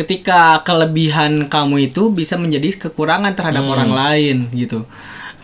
Ketika 0.00 0.64
kelebihan 0.64 1.52
kamu 1.52 1.92
itu 1.92 2.08
bisa 2.08 2.40
menjadi 2.40 2.88
kekurangan 2.88 3.36
terhadap 3.36 3.68
orang 3.68 3.92
lain 3.92 4.36
gitu. 4.56 4.88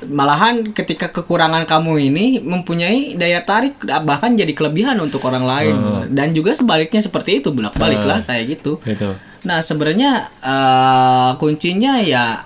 Malahan 0.08 0.72
ketika 0.72 1.12
kekurangan 1.12 1.68
kamu 1.68 2.08
ini 2.08 2.40
mempunyai 2.40 3.20
daya 3.20 3.44
tarik 3.44 3.76
bahkan 3.84 4.32
jadi 4.32 4.52
kelebihan 4.56 4.96
untuk 4.96 5.20
orang 5.28 5.44
lain 5.44 5.76
dan 6.12 6.32
juga 6.32 6.56
sebaliknya 6.56 7.04
seperti 7.04 7.44
itu 7.44 7.52
bolak-balik 7.52 8.00
lah 8.00 8.24
kayak 8.24 8.56
gitu. 8.56 8.80
Gitu. 8.80 9.12
Nah 9.44 9.60
sebenarnya 9.60 10.32
eh, 10.40 11.30
kuncinya 11.36 12.00
ya 12.00 12.44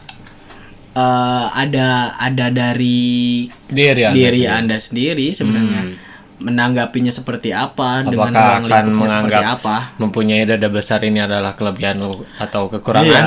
eh, 0.94 1.46
ada 1.55 2.18
ada 2.18 2.46
dari 2.51 3.46
Diri 3.70 4.03
Anda 4.03 4.18
diri 4.18 4.42
sendiri. 4.42 4.59
anda 4.59 4.77
sendiri 4.83 5.27
sebenarnya 5.31 6.10
menanggapinya 6.40 7.09
seperti 7.09 7.53
apa 7.53 8.03
dengan 8.03 8.29
Apakah 8.29 8.33
ruang 8.33 8.64
akan 8.64 8.83
lingkupnya 8.83 8.83
seperti 8.83 8.96
menganggap 8.96 9.44
apa? 9.55 9.76
mempunyai 9.96 10.42
dada 10.42 10.68
besar 10.68 11.00
ini 11.03 11.20
adalah 11.20 11.53
kelebihan 11.53 12.00
lo 12.00 12.11
atau 12.37 12.66
kekurangan? 12.66 13.07
Iya. 13.07 13.24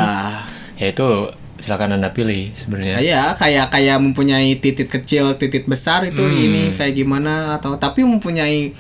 Ya 0.76 0.88
itu 0.90 1.08
silakan 1.56 1.96
anda 1.96 2.10
pilih 2.10 2.52
sebenarnya. 2.54 3.00
Iya, 3.00 3.24
kayak 3.34 3.72
kayak 3.72 3.98
mempunyai 3.98 4.58
titik 4.58 4.92
kecil, 4.92 5.32
titik 5.34 5.64
besar 5.64 6.04
itu 6.04 6.20
Hmm. 6.20 6.36
ini 6.36 6.62
kayak 6.74 6.92
gimana 6.94 7.56
atau 7.56 7.78
tapi 7.78 8.04
mempunyai 8.04 8.74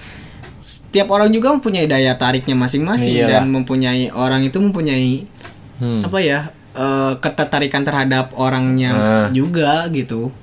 setiap 0.59 1.07
orang 1.09 1.29
juga 1.29 1.51
mempunyai 1.51 1.85
daya 1.85 2.11
tariknya 2.13 2.55
masing-masing 2.55 3.13
dan 3.21 3.47
mempunyai 3.47 4.09
orang 4.09 4.43
itu 4.43 4.57
mempunyai 4.57 5.27
Hmm. 5.75 6.01
apa 6.01 6.17
ya 6.17 6.39
eh, 6.73 7.13
ketertarikan 7.17 7.83
terhadap 7.83 8.33
orangnya 8.33 8.91
Ah. 8.91 9.27
juga 9.29 9.85
gitu. 9.87 10.33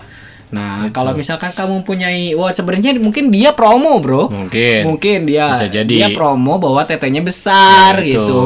Nah 0.50 0.90
kalau 0.90 1.14
misalkan 1.14 1.50
kamu 1.50 1.80
mempunyai, 1.80 2.34
wah 2.34 2.50
sebenarnya 2.50 2.94
mungkin 2.96 3.28
dia 3.28 3.50
promo 3.50 3.98
bro, 3.98 4.26
Mungkin. 4.28 4.82
mungkin 4.84 5.18
dia 5.24 5.54
Bisa 5.54 5.68
jadi. 5.68 5.86
dia 5.86 6.08
promo 6.10 6.58
bahwa 6.58 6.82
tetenya 6.82 7.20
besar 7.20 7.94
Nah, 7.94 8.02
itu. 8.02 8.18
gitu. 8.18 8.44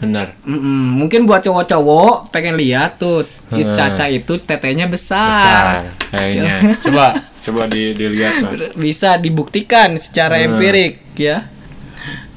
Benar. 0.00 0.32
Mm-mm. 0.42 0.96
Mungkin 0.96 1.24
buat 1.24 1.40
cowok-cowok 1.40 2.30
pengen 2.30 2.56
lihat 2.56 2.96
tuh 2.96 3.20
Hmm. 3.46 3.70
Caca 3.70 4.06
itu 4.06 4.38
tetenya 4.38 4.86
Besar 4.86 5.28
besar. 5.28 5.64
kayaknya. 6.08 6.54
coba 6.80 7.06
coba 7.40 7.62
di, 7.66 7.92
dilihat 7.92 8.32
Mas. 8.40 8.72
Bisa 8.74 9.14
dibuktikan 9.14 9.94
secara 9.96 10.34
Hmm. 10.36 10.56
empirik 10.56 11.02
ya. 11.14 11.46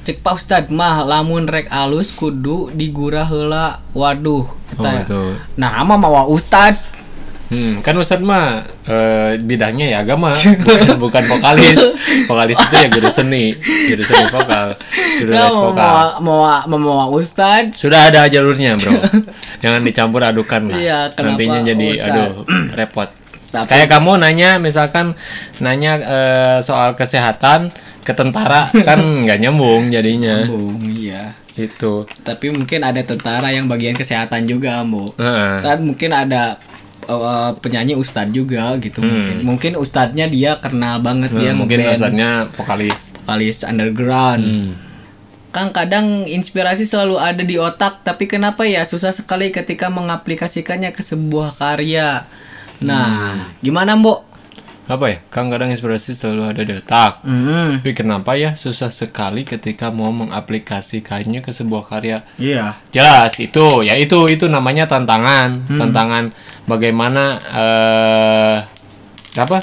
Cek 0.02 0.20
Pak 0.20 0.34
Ustad 0.34 0.64
mah 0.68 1.00
lamun 1.00 1.44
rek 1.44 1.64
alus 1.66 2.12
kudu 2.12 2.68
digurah 2.70 3.24
heula. 3.24 3.80
Waduh. 3.90 4.44
Oh, 4.74 4.84
itu. 4.84 5.22
Nah, 5.54 5.78
ama 5.78 5.96
mawa 5.96 6.28
Ustad. 6.28 6.76
Hmm, 7.44 7.80
kan 7.80 7.92
Ustadz 7.94 8.20
mah 8.20 8.64
eh, 8.82 9.36
bidangnya 9.36 9.86
ya 9.86 9.98
agama, 10.00 10.32
bukan, 10.32 10.96
bukan 11.04 11.22
vokalis. 11.28 11.80
Vokalis 12.24 12.56
itu 12.56 12.74
ya 12.74 12.88
guru 12.88 13.08
seni, 13.08 13.52
guru 13.86 14.00
seni 14.00 14.24
vokal, 14.26 14.72
guru 15.20 15.30
Nah, 15.30 15.40
les 15.42 15.52
mau 15.52 15.64
vokal. 15.68 15.84
mawa 16.18 16.54
mawa 16.64 16.78
mawa 16.78 17.04
Ustad. 17.12 17.74
Sudah 17.74 18.08
ada 18.08 18.24
jalurnya, 18.26 18.74
Bro. 18.74 18.96
Jangan 19.62 19.80
dicampur 19.80 20.20
adukan 20.20 20.68
lah. 20.68 20.78
Iya, 20.78 20.98
Nantinya 21.14 21.60
jadi 21.62 21.86
Ustadz? 21.92 22.10
aduh 22.10 22.32
repot. 22.78 23.08
Tapi- 23.46 23.68
Kayak 23.68 23.88
kamu 23.88 24.10
nanya 24.18 24.50
misalkan 24.56 25.12
nanya 25.58 25.92
eh, 26.00 26.58
soal 26.58 26.96
kesehatan 26.96 27.70
ke 28.00 28.12
tentara 28.12 28.66
kan 28.74 28.98
nggak 29.22 29.38
nyambung 29.38 29.88
jadinya. 29.88 30.48
Oh, 30.48 30.72
iya. 30.80 31.36
Itu. 31.54 32.02
Tapi 32.20 32.50
mungkin 32.50 32.82
ada 32.82 32.98
tentara 33.00 33.46
yang 33.48 33.70
bagian 33.70 33.94
kesehatan 33.94 34.42
juga, 34.42 34.82
Ambo. 34.82 35.06
Heeh. 35.14 35.62
Dan 35.62 35.86
mungkin 35.86 36.10
ada 36.10 36.58
uh, 37.06 37.52
penyanyi 37.58 37.94
ustad 37.94 38.30
juga 38.30 38.74
gitu 38.80 39.00
mungkin. 39.00 39.36
Mungkin 39.44 39.72
ustadnya 39.76 40.26
dia 40.26 40.58
kenal 40.58 41.00
banget 41.00 41.30
dia 41.32 41.52
Hmm. 41.52 41.64
mungkin 41.64 41.78
ngeband 41.80 41.96
alasannya 42.00 42.30
vokalis. 42.56 42.98
vokalis 43.22 43.56
underground. 43.62 44.42
Hmm. 44.44 44.70
Kang 45.54 45.70
kadang 45.70 46.26
inspirasi 46.26 46.82
selalu 46.82 47.14
ada 47.14 47.46
di 47.46 47.54
otak, 47.54 48.02
tapi 48.02 48.26
kenapa 48.26 48.66
ya 48.66 48.82
susah 48.82 49.14
sekali 49.14 49.54
ketika 49.54 49.86
mengaplikasikannya 49.86 50.90
ke 50.90 50.98
sebuah 50.98 51.54
karya. 51.54 52.26
Nah, 52.82 53.54
gimana, 53.62 53.94
Mbok? 53.94 54.33
Apa 54.84 55.04
ya? 55.06 55.16
Kang 55.26 55.48
kadang 55.48 55.68
inspirasi 55.68 56.12
selalu 56.12 56.42
ada 56.46 56.60
di 56.60 56.74
otak. 56.74 57.20
Hmm, 57.20 57.80
Tapi 57.80 57.92
kenapa 57.94 58.34
ya 58.34 58.52
susah 58.54 58.88
sekali 58.88 59.42
ketika 59.42 59.88
mau 59.88 60.12
mengaplikasikannya 60.12 61.40
ke 61.40 61.50
sebuah 61.50 61.82
karya? 61.82 62.20
iya. 62.36 62.76
Jelas 62.90 63.32
itu, 63.38 63.80
ya 63.80 63.94
itu 63.94 64.28
itu 64.28 64.44
namanya 64.46 64.84
tantangan, 64.86 65.64
tantangan 65.70 66.36
bagaimana 66.64 67.24
eh 67.50 68.56
apa 69.34 69.58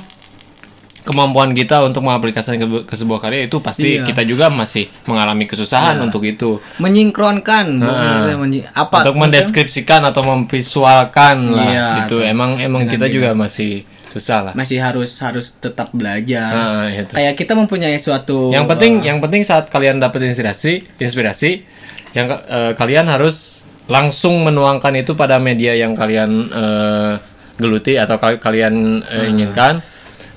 kemampuan 1.02 1.50
kita 1.52 1.82
untuk 1.82 2.02
mengaplikasikan 2.04 2.58
ke, 2.58 2.68
ke 2.84 2.96
sebuah 2.96 3.18
karya 3.20 3.46
itu 3.46 3.58
pasti 3.58 3.98
Iya. 3.98 4.06
kita 4.06 4.22
juga 4.22 4.50
masih 4.50 4.86
mengalami 5.06 5.46
kesusahan 5.46 5.98
untuk 5.98 6.22
itu, 6.24 6.62
Menyingkronkan, 6.78 7.66
Mbok, 7.76 7.90
maksudnya 7.90 8.38
menyi- 8.38 8.68
apa? 8.68 9.02
untuk 9.02 9.18
mendeskripsikan 9.18 10.02
atau 10.04 10.22
memvisualkan 10.24 11.38
lah 11.52 11.66
Iya, 11.68 11.88
itu 12.06 12.22
emang 12.22 12.58
emang 12.58 12.86
kita 12.86 13.06
juga 13.08 13.34
masih 13.34 13.82
susah 14.12 14.52
lah. 14.52 14.54
Masih 14.54 14.84
harus 14.84 15.16
harus 15.24 15.56
tetap 15.56 15.96
belajar. 15.96 16.52
Nah, 16.52 16.92
itu. 16.92 17.16
kayak 17.16 17.34
kita 17.40 17.56
mempunyai 17.56 17.96
suatu 17.96 18.52
yang 18.52 18.68
penting 18.68 19.00
yang 19.02 19.24
penting 19.24 19.48
saat 19.48 19.72
kalian 19.72 20.04
dapat 20.04 20.28
inspirasi 20.28 20.84
inspirasi 21.00 21.64
yang 22.12 22.28
eh, 22.28 22.76
kalian 22.76 23.08
harus 23.08 23.64
langsung 23.88 24.44
menuangkan 24.44 24.92
itu 25.00 25.16
pada 25.16 25.40
media 25.40 25.72
yang 25.80 25.96
kalian 25.96 26.30
eh, 26.52 27.14
geluti 27.56 27.96
atau 27.96 28.20
kal- 28.20 28.40
kalian 28.44 29.00
eh, 29.08 29.32
inginkan. 29.32 29.80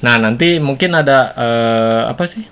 Nah 0.06 0.16
nanti 0.22 0.62
mungkin 0.62 0.94
ada 0.94 1.34
eh, 1.34 2.02
apa 2.06 2.24
sih? 2.30 2.46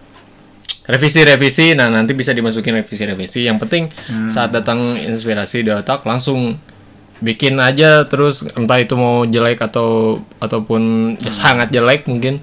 Revisi-revisi. 0.83 1.79
Nah 1.79 1.87
nanti 1.87 2.11
bisa 2.11 2.35
dimasukin 2.35 2.83
revisi-revisi. 2.83 3.47
Yang 3.47 3.59
penting 3.63 3.85
saat 4.27 4.51
datang 4.51 4.99
inspirasi 4.99 5.63
di 5.63 5.71
otak 5.71 6.03
langsung 6.03 6.59
bikin 7.23 7.55
aja 7.57 8.03
terus 8.05 8.43
entah 8.53 8.77
itu 8.77 8.93
mau 8.93 9.23
jelek 9.25 9.63
atau 9.63 10.19
ataupun 10.37 10.83
ya 11.17 11.31
sangat 11.33 11.71
jelek 11.71 12.05
mungkin 12.05 12.43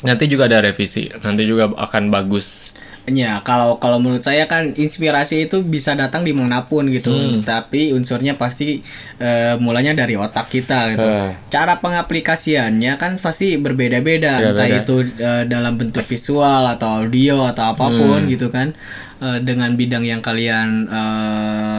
nanti 0.00 0.24
juga 0.26 0.44
ada 0.44 0.60
revisi 0.62 1.08
nanti 1.18 1.44
juga 1.44 1.68
akan 1.70 2.08
bagus 2.08 2.76
Ya, 3.10 3.40
kalau 3.42 3.80
kalau 3.80 3.96
menurut 3.98 4.22
saya 4.22 4.44
kan 4.44 4.70
inspirasi 4.70 5.48
itu 5.48 5.64
bisa 5.64 5.96
datang 5.96 6.22
di 6.22 6.30
mana 6.30 6.62
pun 6.62 6.84
gitu, 6.86 7.10
Hmm. 7.10 7.40
tapi 7.42 7.90
unsurnya 7.90 8.36
pasti 8.36 8.84
eh, 9.18 9.56
mulanya 9.56 9.96
dari 9.96 10.14
otak 10.14 10.46
kita 10.46 10.94
gitu. 10.94 11.02
Eh. 11.02 11.32
Cara 11.48 11.80
pengaplikasiannya 11.80 12.92
kan 12.96 13.16
pasti 13.16 13.56
berbeda-beda, 13.56 14.52
entah 14.52 14.62
Beda-beda. 14.62 14.84
itu 14.84 14.96
eh, 15.16 15.42
dalam 15.44 15.74
bentuk 15.74 16.04
visual 16.04 16.68
atau 16.68 17.02
audio 17.02 17.48
atau 17.48 17.72
apa 17.72 17.88
pun 17.88 18.20
Hmm. 18.20 18.30
gitu 18.30 18.46
kan, 18.46 18.76
Eh, 19.20 19.36
dengan 19.38 19.76
bidang 19.76 20.00
yang 20.00 20.20
kalian 20.20 20.86
eh, 20.86 21.69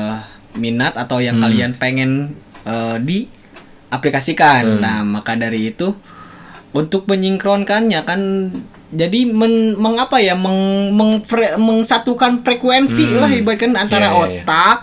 minat 0.53 0.95
atau 0.95 1.19
yang 1.19 1.37
Hmm. 1.37 1.45
kalian 1.45 1.71
pengen 1.75 2.11
eh, 2.61 2.97
diaplikasikan. 3.01 4.77
Hmm. 4.77 4.81
Nah, 4.81 4.97
maka 5.03 5.33
dari 5.33 5.69
itu 5.69 5.95
untuk 6.71 7.03
menyingkronkannya 7.05 7.99
kan 8.01 8.21
jadi 8.91 9.23
men, 9.25 9.73
mengapa 9.75 10.19
ya 10.19 10.35
meng, 10.35 10.91
meng- 10.91 11.23
fre- 11.23 11.55
mengsatukan 11.55 12.43
frekuensi 12.43 13.15
lah 13.15 13.31
ibaratkan 13.31 13.73
antara 13.73 14.07
Iya, 14.07 14.11
iya, 14.11 14.19
iya. 14.19 14.41
otak 14.43 14.79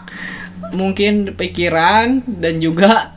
mungkin 0.73 1.13
pikiran 1.33 2.07
dan 2.27 2.57
juga 2.59 3.17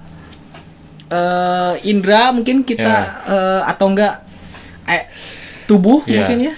eh 1.09 1.73
indera 1.83 2.31
mungkin 2.31 2.63
kita 2.63 2.95
eh, 3.25 3.61
atau 3.65 3.91
enggak 3.91 4.23
eh, 4.85 5.03
tubuh 5.65 6.03
Iya. 6.03 6.23
mungkin 6.23 6.37
ya 6.41 6.53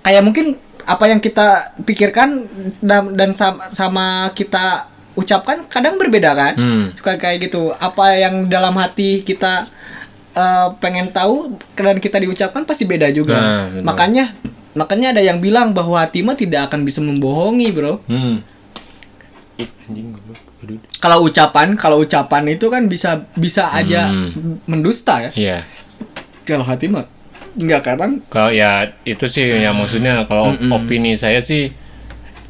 kayak 0.00 0.22
mungkin 0.22 0.46
apa 0.82 1.04
yang 1.06 1.20
kita 1.20 1.48
pikirkan 1.80 2.48
dan, 2.80 3.12
dan 3.14 3.30
sama, 3.32 3.68
sama 3.68 4.06
kita 4.32 4.88
ucapkan 5.14 5.64
kadang 5.66 5.96
berbeda 5.96 6.30
kan? 6.32 6.54
Hmm. 6.56 6.84
suka 6.96 7.16
kayak 7.16 7.48
gitu. 7.48 7.72
Apa 7.72 8.16
yang 8.16 8.46
dalam 8.46 8.72
hati 8.76 9.20
kita 9.20 9.66
eh, 10.32 10.68
pengen 10.80 11.12
tahu 11.12 11.56
dan 11.74 12.00
kita 12.00 12.16
diucapkan 12.16 12.64
pasti 12.64 12.88
beda 12.88 13.12
juga. 13.12 13.36
Nah, 13.36 13.84
makanya 13.84 14.32
makanya 14.72 15.12
ada 15.12 15.20
yang 15.20 15.36
bilang 15.36 15.76
bahwa 15.76 16.00
hati 16.00 16.24
mah 16.24 16.32
tidak 16.32 16.72
akan 16.72 16.82
bisa 16.82 17.04
membohongi 17.04 17.68
bro. 17.70 18.00
Hmm. 18.08 18.40
Kalau 21.02 21.26
ucapan 21.26 21.74
kalau 21.74 22.00
ucapan 22.00 22.46
itu 22.48 22.70
kan 22.70 22.86
bisa 22.86 23.26
bisa 23.34 23.68
aja 23.68 24.08
Hmm. 24.08 24.62
mendusta 24.64 25.28
ya. 25.28 25.30
Iya. 25.34 25.58
kalau 26.42 26.66
hati 26.66 26.90
mah 26.90 27.06
nggak 27.54 27.82
kadang 27.86 28.18
Kalau 28.26 28.50
ya 28.50 28.90
itu 29.04 29.28
sih 29.28 29.46
ya 29.62 29.70
maksudnya. 29.70 30.24
Kalau 30.26 30.56
opini 30.72 31.14
saya 31.14 31.38
sih 31.38 31.70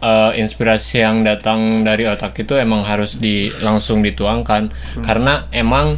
eh, 0.03 0.33
inspirasi 0.43 1.01
yang 1.01 1.23
datang 1.23 1.87
dari 1.87 2.05
otak 2.11 2.35
itu 2.43 2.59
emang 2.59 2.83
harus 2.83 3.17
di 3.23 3.49
langsung 3.63 4.03
dituangkan. 4.03 4.69
Karena 5.07 5.47
emang 5.55 5.97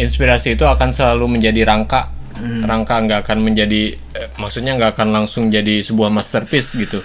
inspirasi 0.00 0.56
itu 0.56 0.64
akan 0.64 0.90
selalu 0.90 1.38
menjadi 1.38 1.68
rangka. 1.68 2.08
Rangka 2.42 2.96
nggak 3.04 3.28
akan 3.28 3.38
menjadi 3.44 3.94
eh, 3.94 4.28
maksudnya 4.40 4.74
nggak 4.74 4.98
akan 4.98 5.08
langsung 5.12 5.52
jadi 5.52 5.84
sebuah 5.84 6.10
masterpiece 6.10 6.74
gitu 6.74 7.04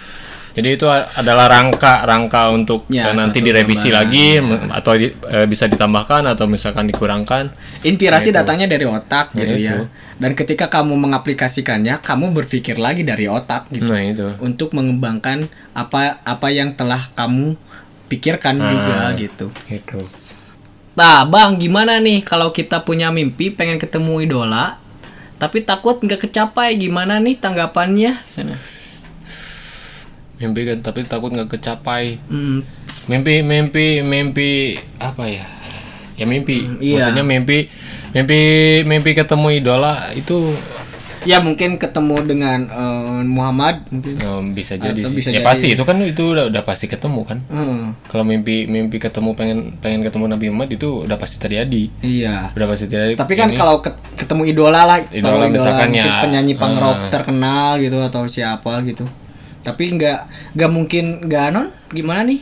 jadi 0.57 0.69
itu 0.73 0.89
adalah 0.89 1.45
rangka 1.45 2.01
rangka 2.01 2.49
untuk 2.49 2.89
Ya, 2.89 3.07
eh, 3.07 3.15
nanti 3.15 3.39
direvisi 3.39 3.93
gambaran, 3.93 4.01
lagi 4.01 4.27
me- 4.41 4.73
atau 4.73 4.93
di- 4.97 5.13
eh, 5.13 5.45
bisa 5.45 5.69
ditambahkan 5.69 6.25
atau 6.25 6.49
misalkan 6.49 6.89
dikurangkan. 6.89 7.53
Inspirasi 7.85 8.33
datangnya 8.33 8.65
dari 8.65 8.83
otak 8.83 9.31
Nah, 9.31 9.39
gitu 9.39 9.55
ya. 9.55 9.77
itu. 9.77 9.85
dan 10.17 10.33
ketika 10.33 10.65
kamu 10.65 10.97
mengaplikasikannya 10.97 12.01
kamu 12.01 12.33
berpikir 12.33 12.81
lagi 12.81 13.05
dari 13.05 13.29
otak 13.29 13.69
gitu. 13.69 13.85
Nah 13.85 14.01
itu. 14.01 14.25
Untuk 14.41 14.73
mengembangkan 14.73 15.45
apa 15.71 16.25
apa 16.25 16.47
yang 16.49 16.73
telah 16.73 17.05
kamu 17.13 17.53
pikirkan 18.09 18.57
juga 18.57 19.13
gitu. 19.13 19.53
gitu. 19.69 20.01
Nah, 20.97 21.29
Bang, 21.29 21.61
gimana 21.61 22.01
nih 22.01 22.25
kalau 22.25 22.49
kita 22.49 22.81
punya 22.81 23.13
mimpi 23.13 23.53
pengen 23.53 23.77
ketemu 23.77 24.25
idola, 24.25 24.81
tapi 25.37 25.61
takut 25.61 26.01
nggak 26.01 26.25
kecapai, 26.25 26.73
gimana 26.73 27.21
nih 27.21 27.37
tanggapannya? 27.37 28.17
Sana. 28.33 28.57
Mimpi 30.37 30.61
kan 30.63 30.77
tapi 30.79 31.03
takut 31.03 31.29
nggak 31.29 31.49
kecapai 31.49 32.21
Hmm, 32.25 32.61
mimpi 33.05 33.41
mimpi 33.41 34.01
mimpi 34.01 34.51
apa 34.97 35.23
ya 35.25 35.45
ya 36.13 36.25
mimpi 36.25 36.65
iya. 36.79 37.07
maksudnya 37.07 37.23
mimpi 37.23 37.69
mimpi 38.11 38.39
mimpi 38.83 39.11
ketemu 39.13 39.47
idola 39.55 39.93
itu 40.11 40.53
ya 41.23 41.37
mungkin 41.37 41.75
ketemu 41.75 42.23
dengan 42.23 42.59
eh, 42.63 43.21
Muhammad 43.21 43.83
mungkin. 43.89 44.15
eh, 44.15 44.41
bisa 44.51 44.73
jadi 44.75 44.95
Atau 44.95 45.11
sih. 45.11 45.17
bisa 45.17 45.29
ya 45.29 45.33
jadi. 45.35 45.45
pasti 45.45 45.67
itu 45.69 45.83
kan 45.83 45.97
itu 45.99 46.23
udah, 46.23 46.47
udah 46.47 46.63
pasti 46.63 46.85
ketemu 46.85 47.21
kan 47.21 47.41
Hmm, 47.47 47.97
kalau 48.07 48.23
mimpi 48.23 48.63
mimpi 48.63 48.97
ketemu 48.97 49.33
pengen 49.33 49.59
pengen 49.75 50.01
ketemu 50.01 50.25
Nabi 50.27 50.45
Muhammad 50.47 50.71
itu 50.71 51.03
udah 51.03 51.17
pasti 51.17 51.37
terjadi 51.37 51.83
iya. 51.99 52.53
udah 52.53 52.65
pasti 52.65 52.85
terjadi 52.85 53.13
Tapi 53.15 53.33
kan 53.33 53.49
Ini- 53.49 53.57
kalau 53.57 53.77
ket- 53.79 53.97
ketemu 54.15 54.41
idola 54.47 54.81
lah, 54.83 54.97
Idola 55.03 55.45
tahu 55.45 55.51
misalkan 55.51 55.89
ya, 55.91 56.21
penyanyi 56.21 56.53
punk 56.53 56.77
rock 56.77 56.97
eh. 56.99 57.11
terkenal 57.11 57.77
gitu 57.77 57.97
atau 57.99 58.23
siapa 58.25 58.81
gitu. 58.81 59.03
Tapi 59.67 59.83
nggak 59.93 60.19
nggak 60.55 60.71
mungkin 60.71 61.03
nggak 61.21 61.45
non 61.51 61.67
gimana 61.89 62.23
nih? 62.23 62.39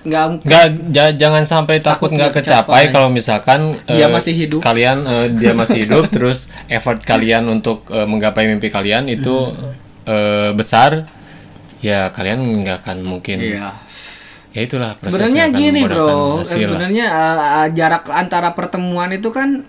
Nggak 0.00 0.24
nggak 0.40 0.64
ja- 0.88 1.12
jangan 1.12 1.44
sampai 1.44 1.82
takut 1.82 2.08
nggak 2.08 2.32
kecapai 2.32 2.88
kalau 2.88 3.10
misalkan 3.10 3.74
Dia 3.84 4.06
eh, 4.06 4.08
masih 4.08 4.32
hidup. 4.32 4.60
kalian 4.62 5.02
eh, 5.04 5.26
dia 5.34 5.52
masih 5.52 5.78
hidup 5.84 6.08
terus 6.08 6.46
effort 6.66 7.02
kalian 7.02 7.44
untuk 7.46 7.84
eh, 7.90 8.06
menggapai 8.06 8.46
mimpi 8.46 8.70
kalian 8.70 9.10
itu 9.10 9.52
eh, 10.06 10.54
besar 10.54 11.04
ya 11.80 12.08
kalian 12.08 12.38
nggak 12.62 12.80
akan 12.80 12.98
mungkin 13.02 13.40
Iya. 13.40 13.72
ya 14.50 14.60
itulah 14.62 14.96
Sebenarnya 15.00 15.48
gini 15.48 15.80
bro, 15.82 16.40
sebenarnya 16.42 17.06
uh, 17.06 17.36
uh, 17.60 17.68
jarak 17.70 18.04
antara 18.10 18.52
pertemuan 18.52 19.08
itu 19.10 19.28
kan 19.28 19.64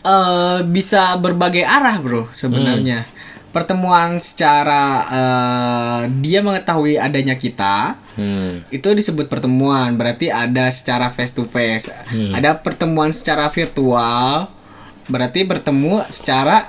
eh 0.00 0.58
bisa 0.66 1.12
berbagai 1.16 1.60
arah 1.60 2.00
bro 2.00 2.24
sebenarnya. 2.32 3.04
Hmm. 3.04 3.19
Pertemuan 3.50 4.22
secara 4.22 4.82
uh, 5.10 6.00
dia 6.22 6.38
mengetahui 6.38 6.94
adanya 6.96 7.34
kita 7.34 7.98
Hmm. 8.10 8.52
itu 8.68 8.84
disebut 8.84 9.32
pertemuan, 9.32 9.96
berarti 9.96 10.28
ada 10.28 10.68
secara 10.68 11.08
face 11.08 11.32
to 11.32 11.48
face. 11.48 11.88
Hmm. 12.10 12.36
Ada 12.36 12.52
pertemuan 12.52 13.16
secara 13.16 13.48
virtual, 13.48 14.44
berarti 15.08 15.40
bertemu 15.40 16.04
secara 16.04 16.68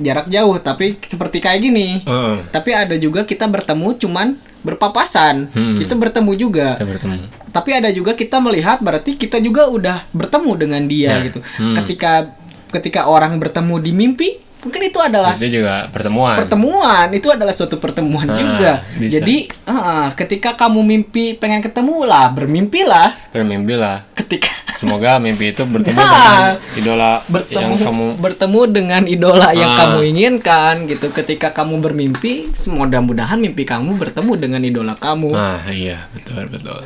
jarak 0.00 0.24
jauh, 0.26 0.56
tapi 0.56 0.96
seperti 0.98 1.44
kayak 1.44 1.60
gini. 1.60 2.00
Heeh, 2.00 2.48
Tapi 2.48 2.70
ada 2.72 2.96
juga 2.96 3.28
kita 3.28 3.44
bertemu 3.44 3.92
cuman 3.98 4.40
berpapasan, 4.64 5.52
Hmm. 5.52 5.84
itu 5.84 5.92
bertemu 5.92 6.32
juga 6.34 6.74
kita 6.74 6.88
bertemu 6.88 7.16
tapi 7.52 7.72
ada 7.72 7.88
juga 7.88 8.12
kita 8.12 8.36
melihat 8.36 8.84
berarti 8.84 9.16
kita 9.16 9.40
juga 9.40 9.64
udah 9.64 10.04
bertemu 10.12 10.50
dengan 10.60 10.82
dia 10.84 11.12
Ya. 11.16 11.24
gitu. 11.24 11.40
Hmm. 11.56 11.72
Ketika 11.72 12.36
ketika 12.68 13.08
orang 13.08 13.40
bertemu 13.40 13.80
di 13.80 13.92
mimpi, 13.96 14.30
mungkin 14.66 14.82
itu 14.82 14.98
adalah 14.98 15.32
itu 15.32 15.48
juga 15.56 15.86
pertemuan 15.88 16.34
pertemuan. 16.36 17.06
Itu 17.10 17.30
adalah 17.30 17.54
suatu 17.54 17.78
pertemuan 17.78 18.26
Ah, 18.26 18.34
juga. 18.34 18.72
bisa. 18.94 19.12
Jadi, 19.16 19.36
ah, 19.64 20.10
ketika 20.12 20.58
kamu 20.58 20.82
mimpi 20.82 21.32
pengen 21.32 21.62
ketemu 21.62 22.02
lah, 22.02 22.28
bermimpilah. 22.28 23.14
bermimpi 23.30 23.74
lah 23.74 24.02
Ketika 24.12 24.50
semoga 24.74 25.16
mimpi 25.16 25.50
itu 25.50 25.62
bertemu 25.72 25.94
Ya. 25.94 26.10
dengan 26.10 26.52
idola 26.74 27.10
bertemu 27.24 27.56
yang 27.62 27.72
kamu 27.80 28.06
bertemu 28.18 28.60
dengan 28.66 29.02
idola 29.06 29.48
yang 29.52 29.70
Ah. 29.70 29.78
kamu 29.80 29.98
inginkan 30.04 30.74
gitu. 30.84 31.06
Ketika 31.10 31.54
kamu 31.54 31.78
bermimpi, 31.78 32.50
mudah-mudahan 32.66 33.38
mimpi 33.38 33.62
kamu 33.62 33.94
bertemu 33.94 34.32
dengan 34.34 34.60
idola 34.60 34.94
kamu. 34.94 35.30
ah 35.30 35.62
iya 35.70 36.10
betul 36.10 36.50
betul 36.50 36.82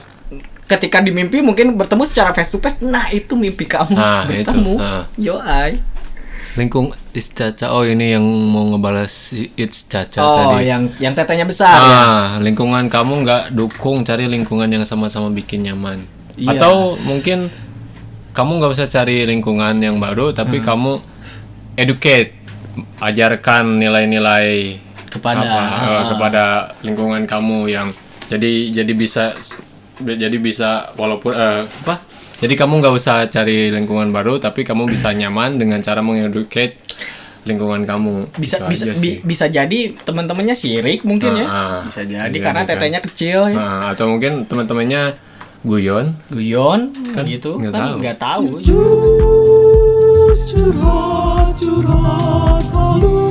ketika 0.66 1.02
di 1.02 1.10
mimpi 1.10 1.42
mungkin 1.42 1.74
bertemu 1.74 2.06
secara 2.06 2.30
face 2.30 2.54
to 2.54 2.58
face 2.58 2.78
nah 2.78 3.10
itu 3.10 3.34
mimpi 3.34 3.66
kamu 3.66 3.90
Nah, 3.98 4.22
itu. 4.22 4.46
bertemu 4.46 4.74
Ah. 4.78 5.02
yo 5.16 5.34
ay 5.36 5.74
lingkung 6.52 6.90
It's 7.10 7.30
Caca 7.30 7.70
oh 7.70 7.82
ini 7.82 8.12
yang 8.12 8.22
mau 8.22 8.66
ngebalas 8.66 9.10
si 9.30 9.50
It's 9.54 9.84
Caca 9.84 10.18
oh 10.18 10.36
tadi 10.52 10.66
yang 10.66 10.90
yang 10.98 11.14
tetenya 11.14 11.44
besar 11.44 11.74
ya 11.74 11.86
ah 11.86 12.28
lingkungan 12.38 12.86
kamu 12.86 13.22
nggak 13.22 13.42
dukung 13.52 14.02
cari 14.02 14.26
lingkungan 14.26 14.66
yang 14.66 14.82
sama-sama 14.82 15.30
bikin 15.30 15.62
nyaman 15.62 16.06
Iya. 16.34 16.56
atau 16.56 16.96
mungkin 17.00 17.52
kamu 18.30 18.50
nggak 18.56 18.72
usah 18.72 18.88
cari 18.88 19.22
lingkungan 19.24 19.76
yang 19.76 19.98
baru 19.98 20.32
tapi 20.32 20.58
Hmm. 20.58 20.66
kamu 20.66 20.92
educate 21.76 22.32
ajarkan 22.98 23.76
nilai-nilai 23.76 24.78
Kepada- 25.10 25.42
apa, 25.42 25.60
ah. 25.60 26.04
kepada 26.08 26.44
lingkungan 26.80 27.26
kamu 27.26 27.66
yang 27.66 27.88
jadi 28.26 28.70
jadi 28.72 28.92
bisa 28.94 29.34
jadi 30.00 30.36
bisa 30.38 30.94
walaupun 30.94 31.34
eh, 31.34 31.66
apa 31.66 31.98
Jadi 32.40 32.54
kamu 32.54 32.80
nggak 32.80 32.94
usah 32.94 33.28
cari 33.28 33.68
lingkungan 33.68 34.08
baru, 34.08 34.36
tapi 34.36 34.62
kamu 34.62 34.88
bisa 34.88 35.12
nyaman 35.14 35.56
dengan 35.56 35.78
cara 35.78 36.00
mengeducate 36.00 36.76
lingkungan 37.42 37.84
kamu. 37.84 38.32
bisa 38.34 38.56
Itu 38.58 38.68
bisa 38.68 38.84
bi- 38.94 39.20
bisa 39.20 39.46
jadi 39.46 39.96
teman-temannya 39.98 40.52
sirik 40.52 41.04
mungkin 41.04 41.36
ya 41.36 41.44
Ah, 41.44 41.52
ah. 41.52 41.78
bisa 41.82 42.00
jadi 42.02 42.28
Iya, 42.30 42.40
karena 42.42 42.62
kan. 42.62 42.68
tetenya 42.70 43.00
kecil 43.00 43.38
ya 43.46 43.56
Nah, 43.56 43.92
atau 43.92 44.08
mungkin 44.08 44.44
teman-temannya 44.44 45.16
guyon. 45.62 46.16
guyon 46.26 46.92
gitu 47.22 47.56
nggak 47.56 47.70
kan 47.70 47.80
tahu. 47.82 47.96
nggak 47.98 48.18
tahu 48.18 48.46
curhat 50.50 51.54
curhat 51.54 52.64
halus 52.66 53.29